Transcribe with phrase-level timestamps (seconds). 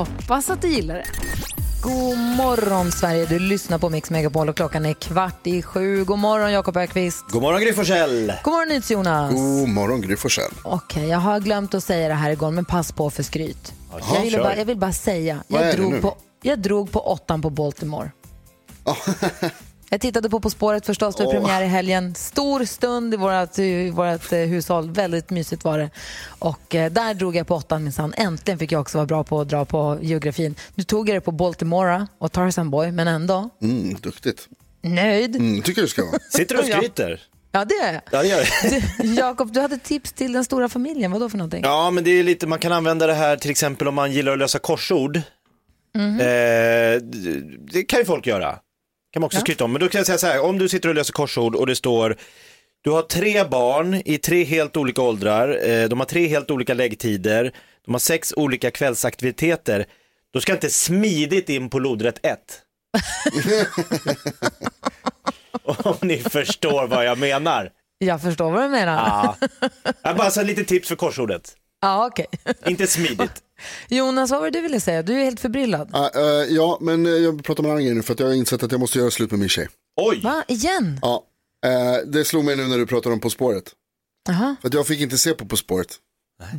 [0.00, 1.04] Hoppas att du gillar det.
[1.82, 6.04] God morgon Sverige, du lyssnar på Mix Megapol och klockan är kvart i sju.
[6.04, 7.24] God morgon Jakob Ökvist.
[7.28, 8.32] God morgon Gry Forssell.
[8.44, 9.32] God morgon NyhetsJonas.
[9.32, 10.50] God morgon, Gry Forssell.
[10.64, 13.72] Okej, jag har glömt att säga det här igår, men pass på för skryt.
[14.14, 14.42] jag, ville kör.
[14.44, 16.00] bara, jag vill bara säga, Vad är jag det drog, nu?
[16.00, 18.10] på, jag drog på åttan på Baltimore.
[19.92, 22.14] jag tittade på På spåret förstås, det var premiär i helgen.
[22.14, 25.90] Stor stund i vårt, i vårt eh, hushåll, väldigt mysigt var det.
[26.38, 28.14] Och eh, där drog jag på åttan minsann.
[28.16, 30.54] Äntligen fick jag också vara bra på att dra på geografin.
[30.74, 34.48] Nu tog jag det på Baltimora och Tarzan Boy, men ändå Mm, duktigt.
[34.82, 35.36] nöjd.
[35.36, 36.18] Mm, tycker du ska vara.
[36.30, 37.22] Sitter du och skryter?
[37.52, 38.02] Ja, det är jag.
[38.10, 38.82] Ja, det gör jag.
[39.08, 41.10] Du, Jakob, du hade tips till den stora familjen.
[41.12, 41.60] Vad då för någonting?
[41.64, 44.32] Ja, men det är lite, man kan använda det här till exempel om man gillar
[44.32, 45.20] att lösa korsord.
[45.94, 46.20] Mhm.
[46.20, 46.26] Eh,
[47.02, 47.02] det-
[47.72, 48.58] det kan ju folk göra.
[49.12, 49.72] Kan man också skryta om.
[49.72, 51.76] Men då kan jag säga så här, om du sitter och löser korsord och det
[51.76, 52.16] står
[52.82, 56.74] du har tre barn i tre helt olika åldrar, eh, de har tre helt olika
[56.74, 57.52] läggtider,
[57.84, 59.86] de har sex olika kvällsaktiviteter.
[60.32, 62.38] Då ska inte smidigt in på lodrätt 1.
[65.62, 67.70] om ni förstår vad jag menar.
[67.98, 68.94] Jag förstår vad du menar.
[68.94, 69.36] Ja.
[70.02, 71.56] Jag bara så lite tips för korsordet.
[71.80, 72.26] Ja, okej.
[72.66, 73.42] Inte smidigt.
[73.88, 75.02] Jonas, vad var det du ville säga?
[75.02, 75.90] Du är helt förbryllad.
[75.92, 78.34] Ah, eh, ja, men eh, jag pratar med en annan nu för att jag har
[78.34, 79.68] insett att jag måste göra slut med min tjej.
[80.00, 80.20] Oj!
[80.22, 80.44] Va?
[80.48, 80.98] Igen?
[81.02, 81.24] Ja,
[81.66, 83.72] eh, det slog mig nu när du pratar om På spåret.
[84.28, 84.56] Jaha.
[84.60, 85.96] För att jag fick inte se på På spåret.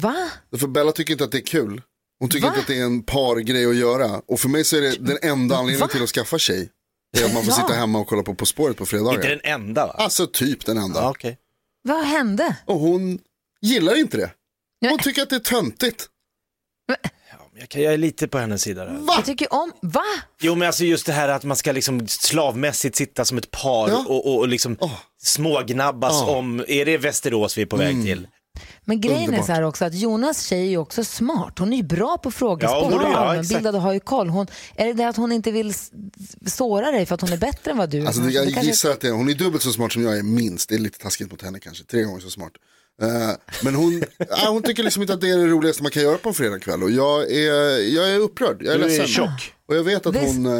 [0.02, 0.30] Va?
[0.60, 1.82] För Bella tycker inte att det är kul.
[2.20, 2.48] Hon tycker Va?
[2.48, 4.22] inte att det är en pargrej att göra.
[4.28, 5.88] Och för mig så är det den enda anledningen Va?
[5.88, 6.70] till att skaffa tjej.
[7.14, 7.62] Det är att man får Ja.
[7.62, 9.30] sitta hemma och kolla på På spåret på Inte fredagar.
[9.30, 9.94] den enda va?
[9.98, 11.00] Alltså typ den enda.
[11.02, 11.38] Ja, okej.
[11.84, 12.56] Vad hände?
[12.66, 13.20] Och hon
[13.62, 14.32] gillar inte det.
[14.90, 16.08] Hon tycker att det är töntigt.
[17.74, 19.00] Jag, är lite på hennes sida där.
[19.08, 19.72] Jag tycker om...
[19.82, 20.02] Va?
[20.42, 23.90] Jo men alltså just det här att man ska liksom slavmässigt sitta som ett par
[23.90, 24.06] Ja.
[24.08, 24.92] och, och, och liksom Åh.
[25.24, 26.36] smågnabbas Ja.
[26.38, 28.28] om, är det Västerås vi är på väg till?
[28.86, 29.46] Men grejen är Underbart.
[29.46, 31.60] så här också att Jonas tjej är ju också smart.
[31.60, 32.94] Hon är ju bra på frågesport.
[32.94, 34.30] är- ja, allmänbildad och har ju koll.
[34.30, 35.74] Hon, är det det att hon inte vill
[36.46, 38.06] såra dig för att hon är bättre än vad du är?
[38.06, 40.70] Alltså, jag kanske- gissar att det, hon är dubbelt så smart som jag är, minst.
[40.70, 42.52] Det är lite taskigt mot henne kanske, tre gånger så smart.
[43.02, 43.32] Eh,
[43.64, 46.18] men hon, ja, hon tycker liksom inte att det är det roligaste man kan göra
[46.18, 46.84] på en fredagkväll.
[46.84, 49.08] Och jag är, jag är upprörd, jag är Du är ledsen.
[49.08, 49.54] tjock.
[49.68, 50.52] Och jag vet att This- hon, eh,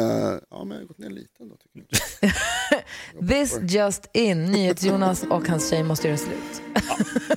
[0.50, 1.54] ja men jag har gått ner lite ändå.
[1.56, 1.86] Tycker
[3.20, 3.28] jag.
[3.28, 4.44] This just in.
[4.44, 6.62] NyhetsJonas och hans tjej måste göra slut.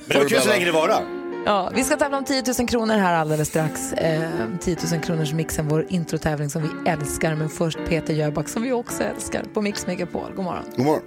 [0.06, 0.88] Men det kul så länge det var
[1.46, 3.92] Ja, vi ska tävla om 10 000 kronor här alldeles strax.
[3.92, 4.30] Eh,
[4.60, 7.34] 10 000 kronors mixen, vår introtävling som vi älskar.
[7.34, 10.32] Men först Peter Jöback som vi också älskar på Mix Megapol.
[10.36, 10.64] God morgon.
[10.76, 11.02] God morgon.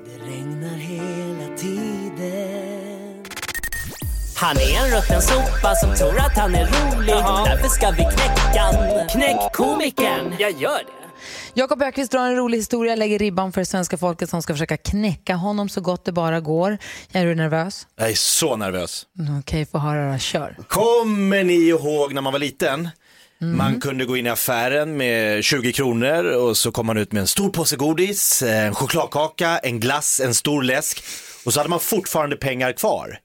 [4.41, 7.15] Han är en rutten sopa som tror att han är rolig.
[7.45, 8.65] Därför ska vi knäcka.
[9.09, 10.35] Knäck komikern.
[10.39, 11.09] Jag gör det.
[11.53, 15.35] Jakob Ökvist drar en rolig historia, lägger ribban för svenska folket som ska försöka knäcka
[15.35, 16.77] honom så gott det bara går.
[17.11, 17.87] Är du nervös?
[17.95, 19.05] Jag är så nervös.
[19.39, 20.17] Okej, få höra då.
[20.17, 20.57] Kör.
[20.67, 22.89] Kommer ni ihåg när man var liten?
[23.41, 27.21] Man kunde gå in i affären med 20 kronor och så kom man ut med
[27.21, 31.03] en stor påse godis, en chokladkaka, en glass, en stor läsk
[31.45, 33.19] och så hade man fortfarande pengar kvar.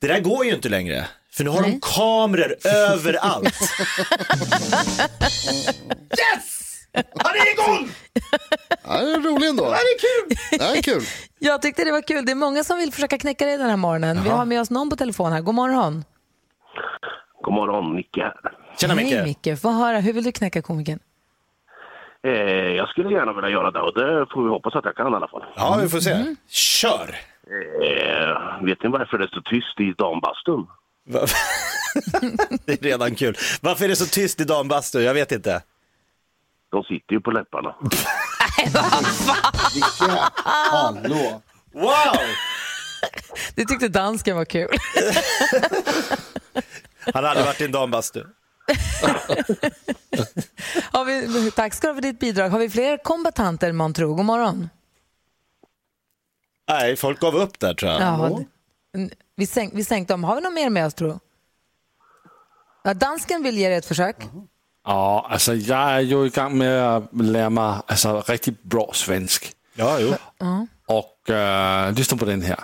[0.00, 1.06] Det där går ju inte längre.
[1.32, 3.54] För nu har de kameror överallt.
[6.20, 6.60] yes!
[6.94, 7.90] Han är igång!
[8.84, 9.64] Ja, det är rolig ändå.
[9.64, 10.36] Det är kul!
[10.58, 11.02] Det är kul.
[11.38, 12.24] Jag tyckte det var kul.
[12.26, 14.22] Det är många som vill försöka knäcka dig den här morgonen.
[14.24, 15.40] Vi har med oss någon på telefon här.
[15.40, 16.04] God morgon.
[17.42, 18.32] God morgon, Micke här.
[18.80, 19.44] Tjena Hej Micke.
[19.44, 19.60] Micke.
[19.60, 20.98] Få höra, hur vill du knäcka komikern?
[22.26, 22.32] Eh,
[22.76, 25.16] jag skulle gärna vilja göra det och det får vi hoppas att jag kan i
[25.16, 25.44] alla fall.
[25.56, 26.34] Ja, vi får se.
[26.48, 27.16] Kör!
[27.50, 30.66] Eh, vet ni varför det är så tyst i dambastun?
[31.08, 31.26] Va-
[32.64, 33.36] det är redan kul.
[33.60, 35.00] Varför är det så tyst i dambastu?
[35.00, 35.62] Jag vet inte.
[36.70, 37.74] De sitter ju på läpparna.
[40.44, 41.42] Hallå.
[41.72, 42.16] Wow!
[43.54, 44.68] Du tyckte dansken var kul.
[47.14, 48.24] Han hade varit i en dambastu.
[50.92, 52.50] Har vi, tack ska du ha för ditt bidrag.
[52.50, 54.14] Har vi fler kombatanter man tror?
[54.14, 54.68] God morgon.
[56.68, 58.00] Nej, folk gav upp där tror jag.
[58.00, 58.40] Ja,
[59.36, 60.24] vi, sänk, vi sänkte dem.
[60.24, 61.18] Har vi något mer med oss tror?
[62.84, 64.16] Ja, dansken vill ge dig ett försök.
[64.84, 69.52] Ja, alltså jag är ju i gang med att lära mig alltså, riktigt bra svensk.
[69.74, 70.14] Ja, jo.
[70.86, 72.60] Och äh, lyssna på den här.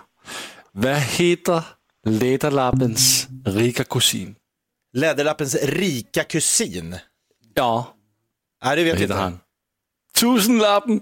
[0.72, 1.62] Vad heter
[2.04, 4.34] Läderlappens rika kusin?
[4.96, 6.96] Läderlappens rika kusin.
[7.54, 7.94] Ja,
[8.64, 9.22] Nej, det vet vad heter inte.
[9.22, 9.40] han?
[10.20, 11.00] Tusenlappen!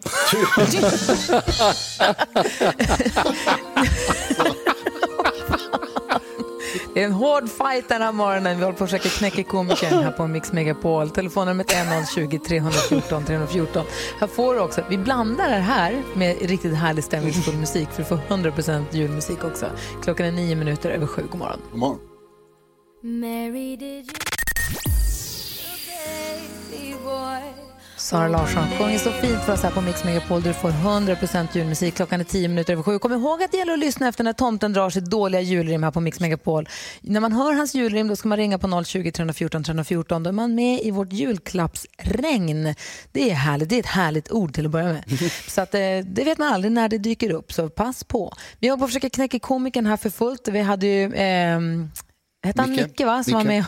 [6.94, 8.58] Det är en hård fight den här morgonen.
[8.58, 11.10] Vi håller på att försöka knäcka komikern här på Mix Megapol.
[11.10, 13.84] Telefonnumret är 020 314 314.
[14.20, 18.08] Här får du också, vi blandar det här med riktigt härlig stämningsfull musik för att
[18.08, 19.66] få 100% julmusik också.
[20.02, 21.22] Klockan är nio minuter över sju.
[21.30, 21.60] God morgon.
[21.70, 22.13] God morgon.
[27.96, 31.94] Sara Larsson sjunger så fint för oss här på Mix Megapol du får 100% julmusik.
[31.94, 32.98] Klockan är 10 minuter över sju.
[32.98, 35.90] Kom ihåg att det gäller att lyssna efter när tomten drar sitt dåliga julrim här
[35.90, 36.68] på Mix Megapol.
[37.00, 40.22] När man hör hans julrim då ska man ringa på 020 314 314.
[40.22, 42.74] Då är man med i vårt julklappsregn.
[43.12, 43.68] Det är härligt.
[43.68, 45.04] Det är ett härligt ord till att börja med.
[45.48, 48.32] Så att, eh, det vet man aldrig när det dyker upp, så pass på.
[48.58, 50.48] Vi håller på att försöka knäcka komikern här för fullt.
[50.48, 51.14] Vi hade ju...
[51.14, 51.90] ehm,
[52.44, 52.86] Hette han Nicke.
[52.86, 53.22] Nicke, va?
[53.22, 53.48] Som var Nicke.
[53.48, 53.64] med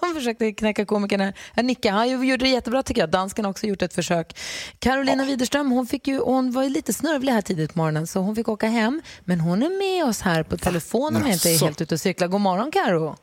[0.00, 1.32] Han försökte knäcka komikern här.
[1.54, 3.10] Ja, Nicke, han gjorde det jättebra tycker jag.
[3.10, 4.36] Dansken har också gjort ett försök.
[4.78, 8.20] Carolina Widerström, hon, fick ju, hon var ju lite snörvlig här tidigt på morgonen så
[8.20, 9.02] hon fick åka hem.
[9.24, 11.64] Men hon är med oss här på telefon om jag inte är Jaså.
[11.64, 12.28] helt ute och cyklar.
[12.28, 13.16] God morgon Karo.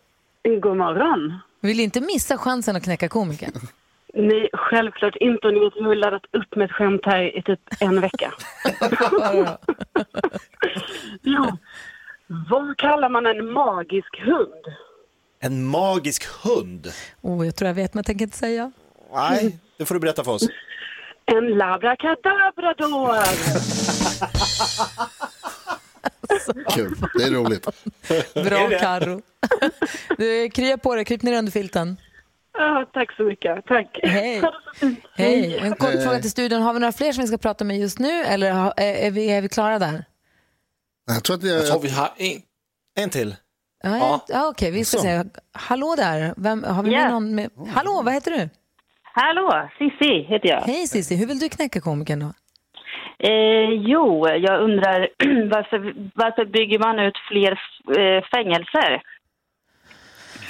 [0.62, 1.40] God morgon.
[1.62, 3.52] Vill inte missa chansen att knäcka komikern.
[4.14, 5.48] Nej, självklart inte.
[5.48, 8.34] Och ni vet, jag har laddat upp med ett skämt här i typ en vecka.
[11.22, 11.58] ja.
[12.50, 14.66] Vad kallar man en magisk hund?
[15.40, 16.94] En magisk hund.
[17.22, 18.72] Oh, jag tror jag vet men jag tänker inte säga.
[19.14, 20.48] Nej, det får du berätta för oss.
[21.26, 23.24] En labrakadabrador.
[26.76, 27.68] Kul, det är roligt.
[28.34, 29.22] Bra Karo.
[30.18, 31.98] Du, krya på dig, kryp ner under filten.
[32.54, 33.66] Ja, tack så mycket.
[33.66, 34.00] Tack.
[34.04, 34.42] Hej.
[35.16, 35.58] Hej.
[35.58, 36.62] En kort fråga till studion.
[36.62, 39.30] Har vi några fler som vi ska prata med just nu eller är, är, vi,
[39.30, 40.06] är vi klara där?
[41.08, 42.42] Jag tror att Jag tror jag, vi har en.
[42.96, 43.36] En till.
[43.84, 44.26] Ja, ja.
[44.28, 45.04] ja okej, vi ska Så.
[45.04, 45.24] se.
[45.54, 47.10] Hallå där, Vem, har vi med Ja.
[47.10, 47.50] någon med?
[47.74, 48.50] Hallå, vad heter du?
[49.04, 50.62] Hallå, Sissi heter jag.
[50.62, 52.34] Hej Cissi, hur vill du knäcka komikern då?
[53.30, 55.00] Eh, jo, jag undrar
[55.50, 57.52] varför, varför bygger man ut fler
[58.00, 59.02] eh, fängelser?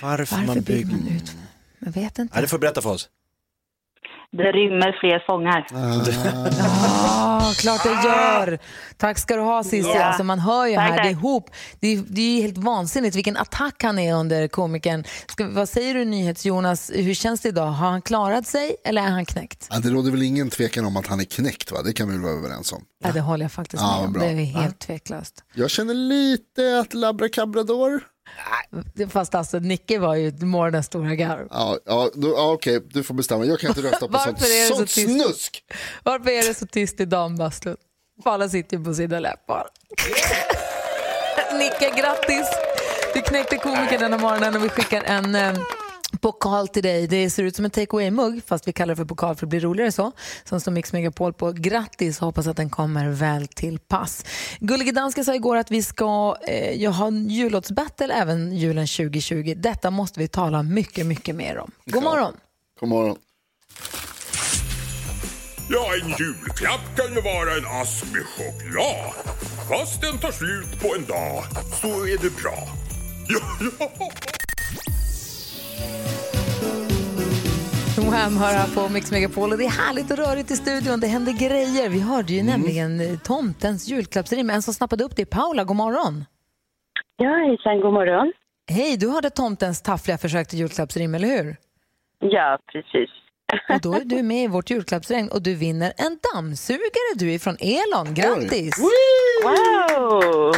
[0.01, 0.97] Varför, Varför man bygger bygger...
[1.03, 1.31] man ut?
[1.79, 2.33] Jag vet inte.
[2.35, 3.09] Nej, det får du berätta för oss.
[4.31, 5.65] Det rymmer fler fångar.
[7.19, 8.59] Ja, klart det gör.
[8.97, 9.77] Tack ska du ha Cissi.
[9.95, 10.03] Ja.
[10.03, 11.11] Alltså, man hör ju Tack, här, det är tack.
[11.11, 11.49] ihop.
[11.79, 15.03] Det är, det är ju helt vansinnigt vilken attack han är under komikern.
[15.27, 17.65] Ska, vad säger du NyhetsJonas, hur känns det idag?
[17.67, 19.67] Har han klarat sig eller är han knäckt?
[19.69, 21.77] ja, det råder väl ingen tvekan om att han är knäckt, va?
[21.85, 22.83] det kan vi väl vara överens om.
[23.03, 24.13] Ja, det håller jag faktiskt Ja, med om.
[24.13, 24.23] bra.
[24.23, 25.33] Det är helt tveklöst.
[25.53, 28.01] Jag känner lite att labrakabrador,
[29.09, 31.47] Fast alltså, Nicke var ju morgonens stora garv.
[31.51, 33.45] ja, ja, då, ja okej, du får bestämma.
[33.45, 35.09] Jag kan inte rösta på sånt, är det så sånt tyst?
[35.09, 35.63] snusk.
[36.03, 37.77] Varför är det så tyst i dambastun?
[38.25, 39.67] Alla sitter ju på sina läppar.
[41.57, 42.47] Nicke, grattis!
[43.13, 45.53] Du knäckte komikern denna morgonen och vi skickar en eh,
[46.21, 47.07] pokal till dig.
[47.07, 49.49] Det ser ut som en take away-mugg, fast vi kallar det för pokal för det
[49.49, 50.11] blir roligare så.
[50.43, 51.51] Som står Mix Megapol på.
[51.51, 54.25] Grattis, hoppas att den kommer väl till pass.
[54.59, 59.53] Gullige Danska sa igår att vi ska eh, ha en jullåtsbattle även julen 2020.
[59.57, 61.71] Detta måste vi tala mycket, mycket mer om.
[61.85, 62.33] God morgon!
[62.79, 63.17] God morgon.
[65.71, 69.13] Ja, en julklapp kan ju vara en ask med choklad.
[69.69, 71.43] Fast den tar slut på en dag
[71.81, 72.67] så är det bra.
[73.31, 74.11] Ja, ja.
[78.19, 80.99] Wham hör här på Mix Megapol och det är härligt och rörigt i studion.
[80.99, 81.89] Det händer grejer.
[81.89, 84.49] Vi hörde ju nämligen eh, tomtens julklappsrim.
[84.49, 85.63] En som snappade upp det är Paula.
[85.63, 86.25] God morgon.
[87.17, 88.33] Ja, hejsan, god morgon.
[88.71, 91.55] Hej, du hörde tomtens taffliga försök till julklappsrim, eller hur?
[92.19, 93.09] Ja, precis.
[93.69, 97.13] Och då är du med i vårt julklappsregn och du vinner en dammsugare.
[97.15, 98.13] Du är från Elon.
[98.13, 98.73] Grattis!
[98.79, 98.91] Wow,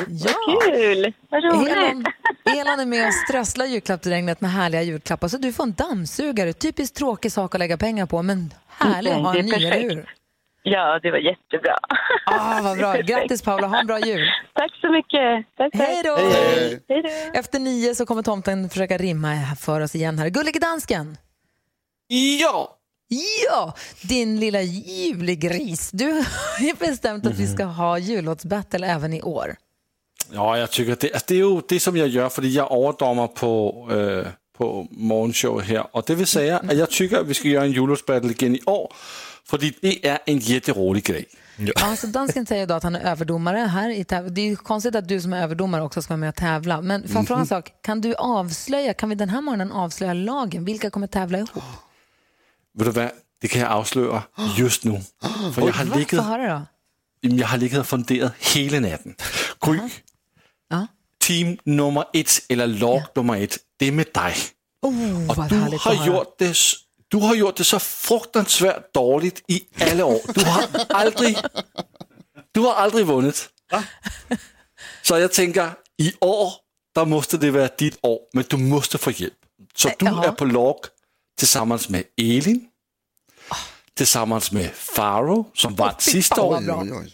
[0.07, 0.33] Ja.
[0.45, 1.13] vad kul!
[1.29, 1.71] Vad roligt.
[1.73, 2.05] Elon,
[2.45, 5.27] Elon är med och strösslar julklappsregnet med härliga julklappar.
[5.27, 6.53] Så du får en dammsugare.
[6.53, 9.65] Typiskt tråkig sak att lägga pengar på, men härlig att ha en det är ny,
[9.65, 10.15] eller hur?
[10.63, 11.77] Ja, det var jättebra.
[12.25, 12.93] Ah, vad bra.
[13.01, 14.27] Grattis Paula, ha en bra jul.
[14.53, 15.45] Tack så mycket.
[15.57, 15.81] Tack, tack.
[15.81, 16.15] Hej då!
[16.15, 17.01] Hej
[17.33, 17.39] då.
[17.39, 20.29] Efter nio så kommer tomten försöka rimma för oss igen här.
[20.29, 21.17] Gullige dansken!
[22.41, 22.77] Ja!
[23.47, 25.89] Ja, din lilla julegris.
[25.93, 29.55] Du har ju bestämt att vi ska ha jullåtsbattle även i år.
[30.33, 33.27] Ja, jag tycker det, alltså, det är ju det som jag gör för jag överdomar
[33.27, 35.87] på, äh, på morgonshow här.
[35.95, 38.61] Och det vill säga att jag tycker att vi ska göra en jullåtsbattle igen i
[38.65, 38.93] år.
[39.45, 41.25] För det är en jätterolig grej.
[41.57, 41.73] Ja.
[41.75, 43.89] Alltså, dansken säger då att han är överdomare här.
[43.89, 46.29] I täv- det är ju konstigt att du som är överdomare också ska vara med
[46.29, 46.81] och tävla.
[46.81, 47.71] Men får jag fråga en sak?
[47.81, 50.65] Kan du avslöja, kan vi den här morgonen avslöja lagen?
[50.65, 51.49] Vilka kommer tävla ihop?
[52.73, 53.11] Vet du vad,
[53.41, 54.23] det kan jag avslöja
[54.57, 55.01] just nu.
[55.53, 56.61] För jag har ligget höra då.
[57.21, 59.15] Jamen, Jag har ligget och funderat hela natten.
[59.65, 59.79] Gry,
[61.19, 64.35] team nummer ett eller lag nummer ett, det är med dig.
[64.81, 66.57] Och vad du har, gjort det,
[67.07, 70.21] du har gjort det så fruktansvärt dåligt i alla år.
[70.33, 71.37] Du har aldrig,
[72.51, 73.49] du har aldrig vunnit.
[75.01, 76.53] Så jag tänker, i år,
[76.95, 79.33] där måste det vara ditt år, men du måste få hjälp.
[79.75, 80.25] Så du jaha.
[80.25, 80.75] är på lag
[81.37, 82.67] tillsammans med Elin,
[83.93, 86.51] tillsammans med Faro som vann sista fan, år.
[86.51, 86.81] vad bra.
[86.81, 87.13] Oj,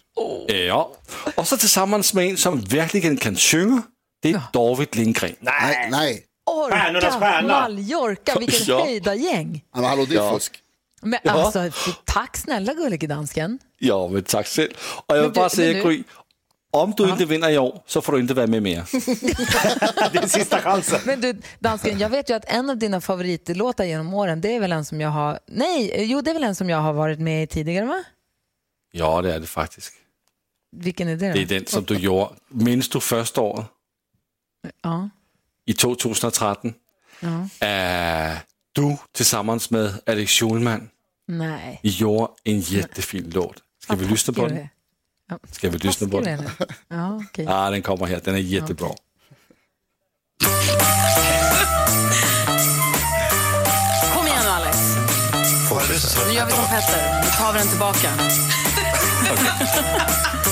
[0.49, 0.65] oj.
[0.65, 0.91] Ja.
[1.35, 3.81] Och så tillsammans med en som verkligen kan sjunga,
[4.21, 5.35] det är David Lindgren.
[5.39, 6.23] Nej, nej.
[6.71, 7.47] Stjärnornas Orka, stjärna.
[7.61, 8.83] Mallorca, vilket Ja.
[8.85, 9.63] höjda gäng.
[9.75, 10.59] Men hallå, det är fusk.
[11.01, 11.31] Men Ja.
[11.31, 11.69] alltså,
[12.05, 13.59] tack snälla gullige dansken.
[13.79, 14.69] Ja, men tack själv.
[15.05, 16.03] Och jag vill bara säga, Gry,
[16.71, 18.83] om du inte vinner i år så får du inte vara med mer.
[20.11, 20.99] Det är sista chansen.
[21.05, 24.59] Men du, dansken, jag vet ju att en av dina favoritlåtar genom åren, det är
[24.59, 25.39] väl en som jag har...
[25.45, 28.03] Nej, jo, det är väl en som jag har varit med i tidigare, va?
[28.91, 29.93] Ja, det är det faktiskt.
[30.71, 31.33] Vilken är det då?
[31.33, 32.29] Det är den som du gjorde.
[32.49, 33.65] Minns du första året
[34.83, 35.09] Ja.
[35.65, 36.73] i 2013?
[37.19, 37.67] ja.
[37.67, 38.37] Äh,
[38.71, 40.89] du tillsammans med Alex Schulman
[41.27, 41.79] Nej.
[41.83, 43.55] I gjorde en jättefin låt.
[43.83, 44.67] Ska vi lyssna på den?
[45.51, 46.49] Ska vi lyssna på den?
[46.87, 47.45] Ja, okej.
[47.45, 48.21] Ja, den kommer här.
[48.23, 48.89] Den är jättebra.
[54.13, 54.77] Kom igen nu Alex.
[56.27, 57.23] Nu gör vi som Petter.
[57.23, 58.11] Nu tar vi den tillbaka.
[59.27, 60.46] Jul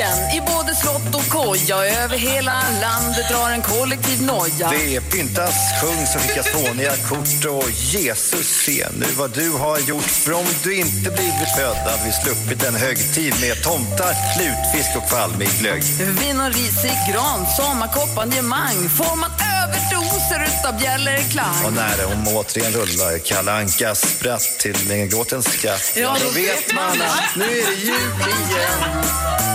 [0.00, 1.76] igen i både slott och koja.
[2.04, 4.68] Över hela landet drar en kollektiv noja.
[4.70, 10.10] Det pyntas, sjungs och skickas fåniga kort och Jesus se nu vad du har gjort.
[10.24, 15.08] För om du inte blivit född hade vi sluppit en högtid med tomtar, lutfisk och
[15.08, 15.82] kvalmig glögg.
[16.20, 21.64] Vin och risig gran, sommarkompanjemang format överdoser utav bjällerklang.
[21.66, 26.74] Och när de återigen rullar Kalle Ankas spratt till en gråtens skratt Ja, då vet
[26.74, 29.49] man att nu är det jul igen.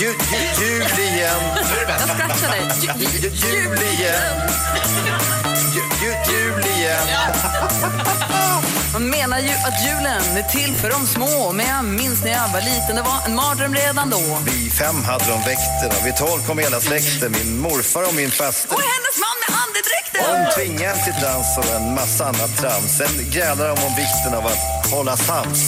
[0.00, 0.14] Jul,
[0.60, 1.40] jul, igen.
[1.88, 2.62] Jag scratchar dig.
[2.80, 4.50] Ju- ju- Jul, igen.
[6.30, 7.06] Jul, igen.
[8.92, 12.48] Man menar ju att julen är till för de små Men jag minns när jag
[12.48, 16.46] var liten, det var en mardröm redan då Vid fem hade de väkterna, vid tolv
[16.46, 17.32] kom hela släkten.
[17.32, 18.74] Min morfar och min faster.
[18.74, 20.44] Och hennes man med andedräkten!
[20.44, 22.96] De tvingade till dans och en massa annat trams.
[22.98, 25.60] Sen grälade de om vikten av att hålla sams.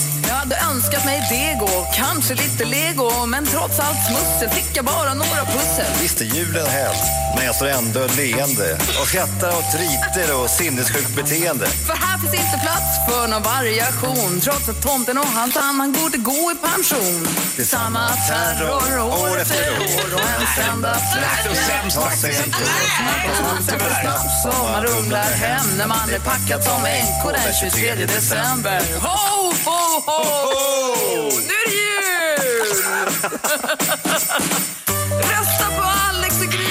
[0.47, 5.45] Hade önskat mig dego, kanske lite lego Men trots allt smussel fick jag bara några
[5.45, 5.85] pussel.
[6.01, 6.95] Visst är julen häll,
[7.35, 11.67] men jag står ändå leende och skrattar åt riter och sinnessjukt beteende.
[11.67, 15.91] För här finns inte plats för någon variation Trots att tomten och hans han, han
[15.91, 17.27] borde gå i pension.
[17.55, 20.93] Det är samma terror år efter år och en enda
[24.43, 28.81] Så man rumlar hem när man är packad som änko den 23 december.
[29.01, 30.36] Ho, ho, ho!
[31.47, 32.67] Nu är det jul!
[35.31, 36.67] Rösta på Alex och Gry!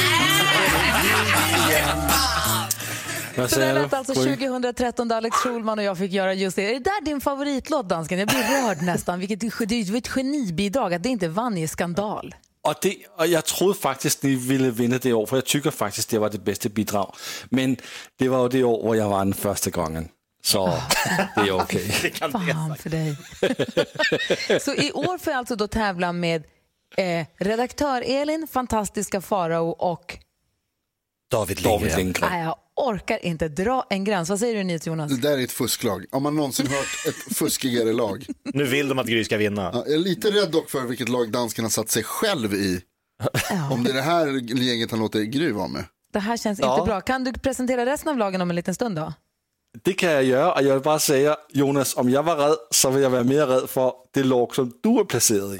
[3.37, 4.37] Vad Så där säger lät alltså Gry?
[4.37, 6.71] 2013 där Alex Schulman och jag fick göra just det.
[6.71, 8.19] Är det där din favoritlåt, dansken?
[8.19, 9.19] Jag blir rörd nästan.
[9.19, 12.35] Vilket, det var ett genibidrag att det inte vann i skandal.
[12.63, 16.11] Och, det, och jag trodde faktiskt ni ville vinna det år, för jag tycker faktiskt
[16.11, 17.15] det var det bästa bidrag.
[17.49, 17.77] Men
[18.19, 20.09] det var ju det år jag vann första gången.
[20.47, 20.67] Så
[21.37, 21.89] det är okej.
[22.33, 23.17] Fan för dig.
[24.61, 26.45] Så i år får jag alltså då tävla med
[26.97, 30.19] eh, redaktör Elin, fantastiska Farao och...
[31.31, 32.31] David David Lindgren.
[32.33, 34.29] Nej, jag orkar inte dra en gräns.
[34.31, 35.13] Vad säger du Nils Jonas?
[35.13, 36.05] Det där är ett fusklag.
[36.13, 38.27] Har man någonsin hört ett fuskigare lag?
[38.45, 39.71] Nu vill de att Gry ska vinna.
[39.75, 42.81] Ja, jag är lite rädd dock för vilket lag dansken har satt sig själv i.
[43.71, 44.27] Om det är det här
[44.63, 45.85] gänget han låter Gry vara med.
[46.13, 46.75] Det här känns Ja.
[46.75, 47.01] inte bra.
[47.01, 49.13] Kan du presentera resten av lagen om en liten stund då?
[49.83, 52.91] Det kan jag göra, och jag vill bara säga, Jonas, om jag var rädd så
[52.91, 55.59] vill jag vara mer rädd för det lag som du är placerad i.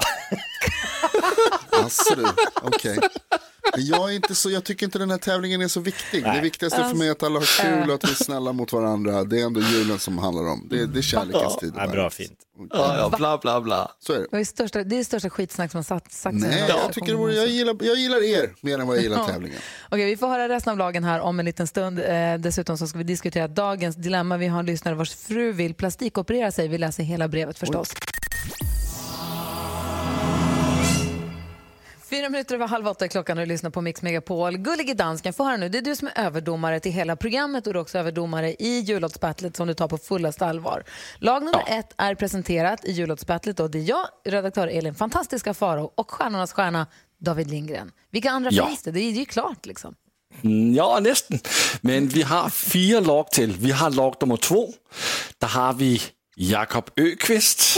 [1.69, 2.25] Alltså du,
[2.61, 2.99] okej.
[3.75, 6.23] Jag, är inte så, jag tycker inte den här tävlingen är så viktig.
[6.23, 8.73] Det viktigaste för mig är att alla har kul och att vi är snälla mot
[8.73, 9.23] varandra.
[9.23, 10.67] Det är ändå julen som handlar om.
[10.69, 11.73] Det, det är kärlekens tid.
[11.77, 12.39] Ja, bra, fint.
[12.69, 13.91] Ja, ja, bla bla bla.
[13.99, 14.27] Så är det.
[14.31, 17.07] Det är största, det är största skitsnack som har sagt, den Nej, här jag, tycker
[17.07, 19.59] det vore, jag, gillar, jag gillar er mer än vad jag gillar tävlingen.
[19.89, 21.99] Okej, vi får höra resten av lagen här om en liten stund.
[21.99, 24.37] Eh, dessutom så ska vi diskutera dagens dilemma.
[24.37, 26.67] Vi har en lyssnare vars fru vill plastikoperera sig.
[26.67, 27.93] Vi läser hela brevet förstås.
[32.09, 34.57] Fyra minuter över halv åtta är klockan och du lyssnar på Mix Megapol.
[34.57, 35.69] Gullige dansken, få höra nu.
[35.69, 38.79] Det är du som är överdomare till hela programmet och du är också överdomare i
[38.79, 40.83] jullåtsbattlet som du tar på fullaste allvar.
[41.19, 45.91] Lag nummer ett är presenterat i jullåtsbattlet och det är jag, redaktör Elin, fantastiska Faro
[45.95, 46.87] och stjärnornas stjärna
[47.19, 47.91] David Lindgren.
[48.11, 48.65] Vilka andra Ja.
[48.67, 48.91] finns det?
[48.91, 49.95] Det är ju klart liksom.
[50.43, 51.39] Mm, Ja, nästan.
[51.81, 53.51] Men vi har fyra lag till.
[53.59, 54.69] Vi har lag nummer två.
[55.37, 56.01] Där har vi
[56.35, 57.77] Jakob Öqvist.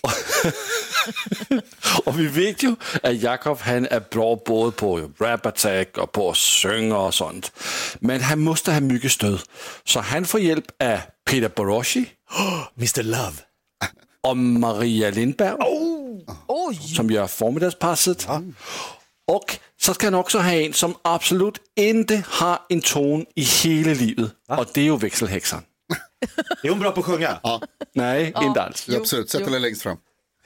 [2.04, 6.30] och vi vet ju att Jakob han är bra både på rap attack och på
[6.30, 7.52] att sjunga och sånt.
[8.00, 9.40] Men han måste ha mycket stöd.
[9.84, 10.98] Så han får hjälp av
[11.30, 12.04] Peter Boroschi.
[12.76, 13.32] Mr Love.
[14.22, 15.54] Och Maria Lindberg.
[16.46, 16.76] Oj!
[16.96, 18.26] Som gör förmiddagspasset.
[19.32, 23.92] Och så ska han också ha en som absolut inte har en ton i hela
[23.94, 24.30] livet.
[24.48, 25.62] Och det är ju växelhäxan.
[26.62, 27.40] Är hon bra på att sjunga?
[27.42, 27.60] Ja,
[27.94, 28.88] Nej, inte alls.
[28.96, 29.30] absolut.
[29.30, 29.96] Sätt henne längst fram.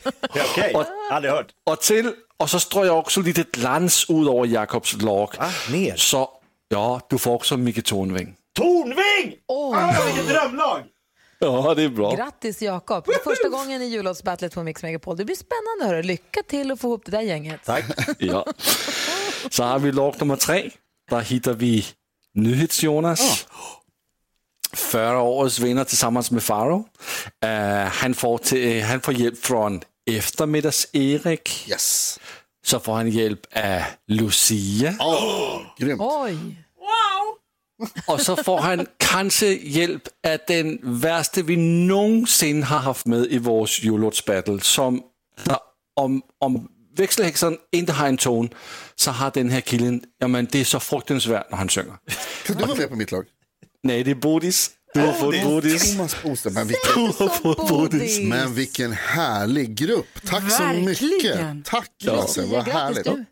[0.31, 0.75] Okej,
[1.11, 1.47] aldrig hört.
[1.67, 5.35] Och, till, och så strör jag också lite glans ut över Jakobs lag.
[5.39, 5.97] Ah, ner.
[5.97, 6.31] Så
[6.69, 8.37] ja, du får också mycket tonving.
[8.55, 9.37] Tornving!
[9.49, 9.79] Oj.
[9.79, 10.83] Ah, vilket drömlag!
[11.39, 12.15] Ja, det är bra.
[12.15, 13.05] Grattis Jakob!
[13.07, 15.17] Det är Första gången i jullåtsbattlet på Mix Megapol.
[15.17, 15.95] Det blir spännande.
[15.97, 16.03] Hörru.
[16.07, 17.61] Lycka till att få ihop det där gänget.
[17.65, 17.85] Tack.
[18.19, 18.47] Ja.
[19.51, 20.71] Så har vi lag nummer tre.
[21.11, 21.87] Där hittar vi
[22.35, 23.47] Nyhets-Jonas.
[24.73, 26.85] Förra årets vinnare tillsammans med Faro.
[27.45, 31.69] Uh, han, får till, han får hjälp från Eftermiddags-Erik.
[31.71, 32.21] Yes.
[32.67, 34.95] Så får han hjälp av Lucia.
[34.99, 36.01] Oh, grymt.
[36.01, 36.37] Oj!
[38.07, 43.39] Och så får han kanske hjälp av den värsta vi någonsin har haft med i
[43.39, 44.61] vår jullåtsbattle.
[44.61, 45.03] Som
[45.97, 48.49] om, om växelhäxan inte har en ton
[48.95, 51.97] så har den här killen, jamen det är så fruktansvärt när han sjunger.
[52.47, 53.25] Kan du vara med på mitt lag?
[53.83, 54.71] Nej, det är Bodis.
[54.95, 55.93] Du har fått Bodis.
[55.97, 58.21] Thomas Boström, men vilken, Bodis.
[58.21, 60.07] men vilken härlig grupp.
[60.27, 60.85] Tack så Verkligen.
[60.85, 61.65] mycket.
[61.65, 62.17] Tack Ja.
[62.17, 63.05] Lasse, vad härligt.
[63.05, 63.25] du.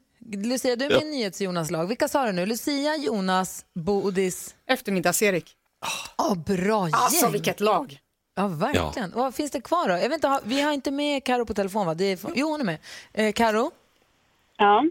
[0.48, 1.86] Lucia, du är med i NyhetsJonas lag.
[1.86, 2.46] Vilka sa du nu?
[2.46, 4.54] Lucia, Jonas, Bodis.
[4.70, 5.50] Eftermiddags-Erik.
[6.18, 6.94] Ja, bra gäng.
[6.94, 7.98] Alltså vilket lag.
[8.36, 9.12] Ja, verkligen.
[9.14, 9.94] Vad finns det kvar då?
[9.94, 11.94] Jag vet inte, vi har inte med Karo på telefon va?
[11.94, 12.78] Det är, jo, hon är med.
[13.12, 13.70] Eh, Karo?
[14.56, 14.84] Ja.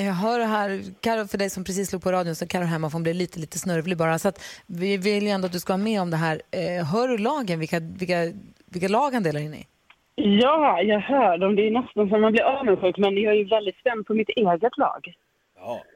[0.00, 3.00] Jag hör här, Karo, för dig som precis slog på radion så Karo hemma får
[3.00, 4.18] bli lite, lite snörvlig bara.
[4.18, 6.42] Så att vi vill ju ändå att du ska vara med om det här.
[6.50, 8.32] Eh, hör du lagen, vilka, vilka,
[8.66, 9.66] vilka lag han delar in i?
[10.14, 11.56] ja, jag hör dem.
[11.56, 14.28] Det är nästan som man blir avundsjuk, men jag är ju väldigt spänd på mitt
[14.28, 15.14] eget lag.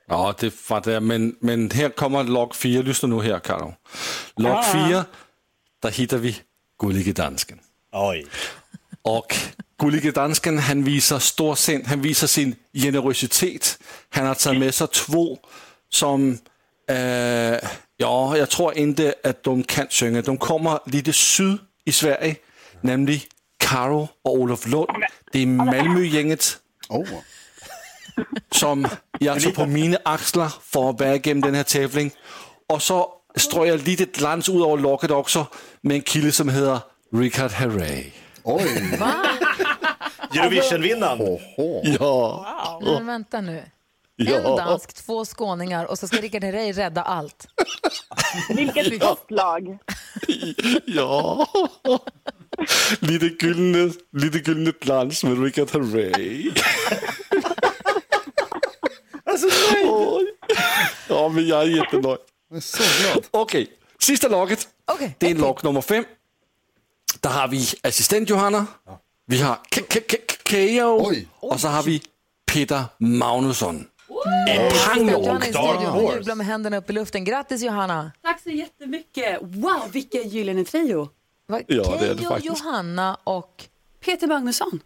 [0.09, 1.03] Ja, det fattar jag.
[1.03, 2.83] Men, men här kommer lag 4.
[2.83, 3.75] Lyssna nu här, Karo.
[4.37, 4.89] Lag Ja.
[4.89, 5.05] 4,
[5.83, 6.37] där hittar vi
[6.79, 7.59] Gullige Dansken.
[7.93, 8.27] Oj.
[9.03, 9.35] Och
[9.83, 13.79] Gullige Dansken, han visar storsind, han visar sin generositet.
[14.11, 15.39] Han har tagit med sig två
[15.89, 16.39] som,
[16.89, 16.97] eh,
[17.97, 20.23] ja, jag tror inte att de kan sjunga.
[20.23, 22.37] De kommer lite syd i Sverige,
[22.81, 23.21] nämligen
[23.59, 24.89] Karo och Olof Lund.
[25.33, 27.07] Det är Malmögänget Oh.
[28.51, 32.11] som jag tog på mina axlar för att bära igenom den här tävling.
[32.69, 35.47] Och så strör jag lite glans ut över locket också
[35.81, 36.79] med en kille som heter
[37.13, 38.05] Richard Herrey.
[38.45, 38.99] Oj.
[40.35, 41.39] Eurovision-vinnaren.
[42.01, 42.81] Ja.
[42.85, 43.59] Men vänta nu.
[44.19, 44.57] En Ja.
[44.57, 47.47] dansk, två skåningar och så ska Rickard Herrey rädda allt.
[48.49, 49.79] Vilket topplag.
[50.87, 51.47] Ja.
[53.01, 56.51] lite gyllene, lite gyllene glans med Richard Herrey.
[59.25, 59.47] Alltså,
[59.85, 60.27] Oj.
[61.09, 62.19] Ja, men jag är jättenöjd.
[62.49, 63.25] Jag är så glad.
[63.31, 63.67] Okej,
[64.01, 64.69] sista laget.
[64.93, 66.05] Okej, Det är lag nummer fem.
[67.21, 68.67] Där har vi assistent Johanna.
[69.33, 70.17] Vi har K- K- K-
[70.51, 70.99] Keyyo.
[71.09, 71.29] Oj.
[71.41, 72.03] Och så har vi
[72.53, 73.87] Peter Magnusson.
[74.49, 75.47] En pang med Johanna
[76.17, 77.25] jublar händerna upp i luften.
[77.25, 78.13] Grattis Johanna!
[78.23, 79.39] Tack så jättemycket.
[79.43, 81.09] Wow, vilken gyllene trio.
[81.49, 82.47] Va- Ja, det är det faktiskt.
[82.47, 83.65] Johanna och...
[84.05, 84.81] Peter Magnusson.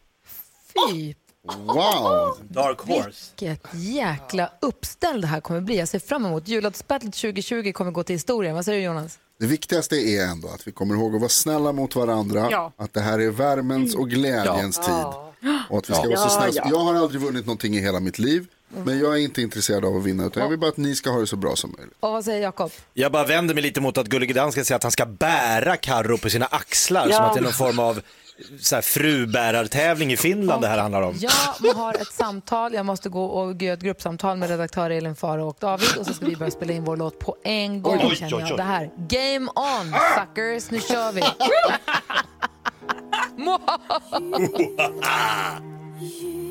[0.91, 1.15] Fy,
[1.57, 2.39] Wow.
[2.49, 3.33] Dark Horse.
[3.41, 5.79] vilket jäkla uppställ det här kommer bli.
[5.79, 6.49] Jag ser fram emot.
[6.49, 8.55] Jullåtsbattlet 2020 kommer gå till historien.
[8.55, 9.19] Vad säger du Jonas?
[9.41, 12.49] Det viktigaste är ändå att vi kommer ihåg att vara snälla mot varandra.
[12.51, 12.73] Ja.
[12.77, 15.05] Att det här är värmens och glädjens tid.
[15.71, 16.53] Och att vi ska vara så Ja, snälla.
[16.55, 16.69] ja.
[16.71, 18.47] Jag har aldrig vunnit någonting i hela mitt liv.
[18.85, 20.27] Men jag är inte intresserad av att vinna.
[20.27, 21.97] Utan jag vill bara att ni ska ha det så bra som möjligt.
[22.01, 22.71] Och vad säger Jakob?
[22.95, 26.19] Jag bara vänder mig lite mot att Gullige Dansken säger att han ska bära Karro
[26.19, 27.11] på sina axlar.
[27.11, 28.01] Som att det är någon form av
[28.61, 31.15] så här, frubärartävling i Finland det här handlar om.
[31.63, 32.75] Jag har ett samtal.
[32.75, 36.15] Jag måste gå och göra ett gruppsamtal med redaktör Elin Faro och David och så
[36.15, 37.99] ska vi börja spela in vår låt på en gång.
[37.99, 38.51] Oj, oj, känner oj, jag.
[38.51, 38.57] oj.
[38.57, 38.91] Det här.
[38.97, 41.23] Game on suckers, nu kör vi!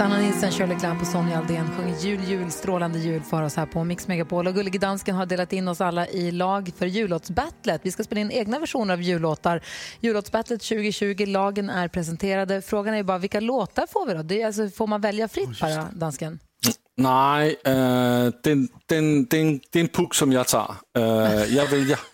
[0.00, 3.66] Sanna Nilsson, Shirley Clamp och Sonja Aldén sjunger jul, jul, strålande jul för oss här
[3.66, 4.46] på Mix Megapol.
[4.46, 7.80] Och Gullige Dansken har delat in oss alla i lag för jullåtsbattlet.
[7.84, 9.62] Vi ska spela in egna versioner av jullåtar.
[10.00, 12.62] Jullåtsbattlet 2020, lagen är presenterade.
[12.62, 14.22] Frågan är bara vilka låtar får vi då?
[14.22, 16.38] Det är alltså, får man välja fritt bara, dansken?
[17.02, 20.74] Nej, äh, den, den, den, det är en puck som jag tar.
[20.96, 21.04] Äh,
[21.56, 21.98] jag väljer.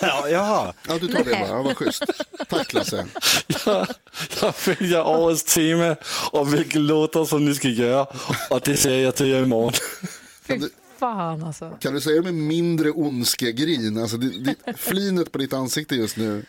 [0.00, 0.72] Ja, jaha.
[0.88, 1.48] Ja, du tar det bara.
[1.48, 2.04] Ja, vad schysst.
[2.48, 3.06] Tack Lasse.
[3.66, 3.86] Jag,
[4.40, 5.96] jag väljer årets tema
[6.32, 8.06] och vilka låtar som ni ska göra.
[8.50, 9.72] Och det säger jag till er imorgon.
[10.46, 11.70] Du, fan alltså.
[11.80, 13.98] Kan du säga det med mindre ondskegrin?
[13.98, 14.16] Alltså,
[14.76, 16.44] flinet på ditt ansikte just nu.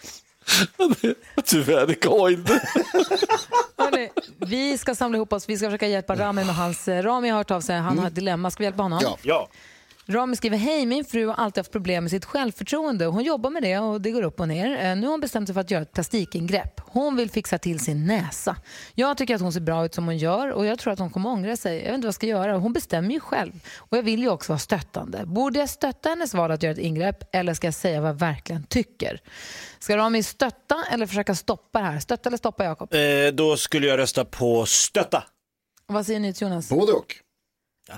[1.45, 2.61] Tyvärr, det går inte.
[3.77, 4.09] Hörrni,
[4.39, 6.87] vi ska samla ihop oss, vi ska försöka hjälpa Rami med hans...
[6.87, 8.51] eh, Rami har hört av sig, han har ett dilemma.
[8.51, 8.99] Ska vi hjälpa honom?
[9.03, 9.17] Ja.
[9.21, 9.49] Ja.
[10.09, 13.05] Rami skriver, hej min fru har alltid haft problem med sitt självförtroende.
[13.05, 14.85] Hon jobbar med det och det går upp och ner.
[14.85, 16.81] Eh, Nu har hon bestämt sig för att göra ett plastikingrepp.
[16.85, 18.55] Hon vill fixa till sin näsa.
[18.95, 21.09] Jag tycker att hon ser bra ut som hon gör och jag tror att hon
[21.09, 21.75] kommer ångra sig.
[21.77, 22.57] Jag vet inte vad jag ska göra.
[22.57, 23.51] Hon bestämmer ju själv.
[23.77, 25.25] Och jag vill ju också vara stöttande.
[25.25, 28.19] Borde jag stötta hennes val att göra ett ingrepp eller ska jag säga vad jag
[28.19, 29.21] verkligen tycker?
[29.79, 31.99] Ska Rami stötta eller försöka stoppa det här?
[31.99, 32.93] Stötta eller stoppa Jakob?
[32.93, 35.23] Eh, då skulle jag rösta på stötta.
[35.87, 36.69] Vad säger ni till Jonas?
[36.69, 37.15] Både och.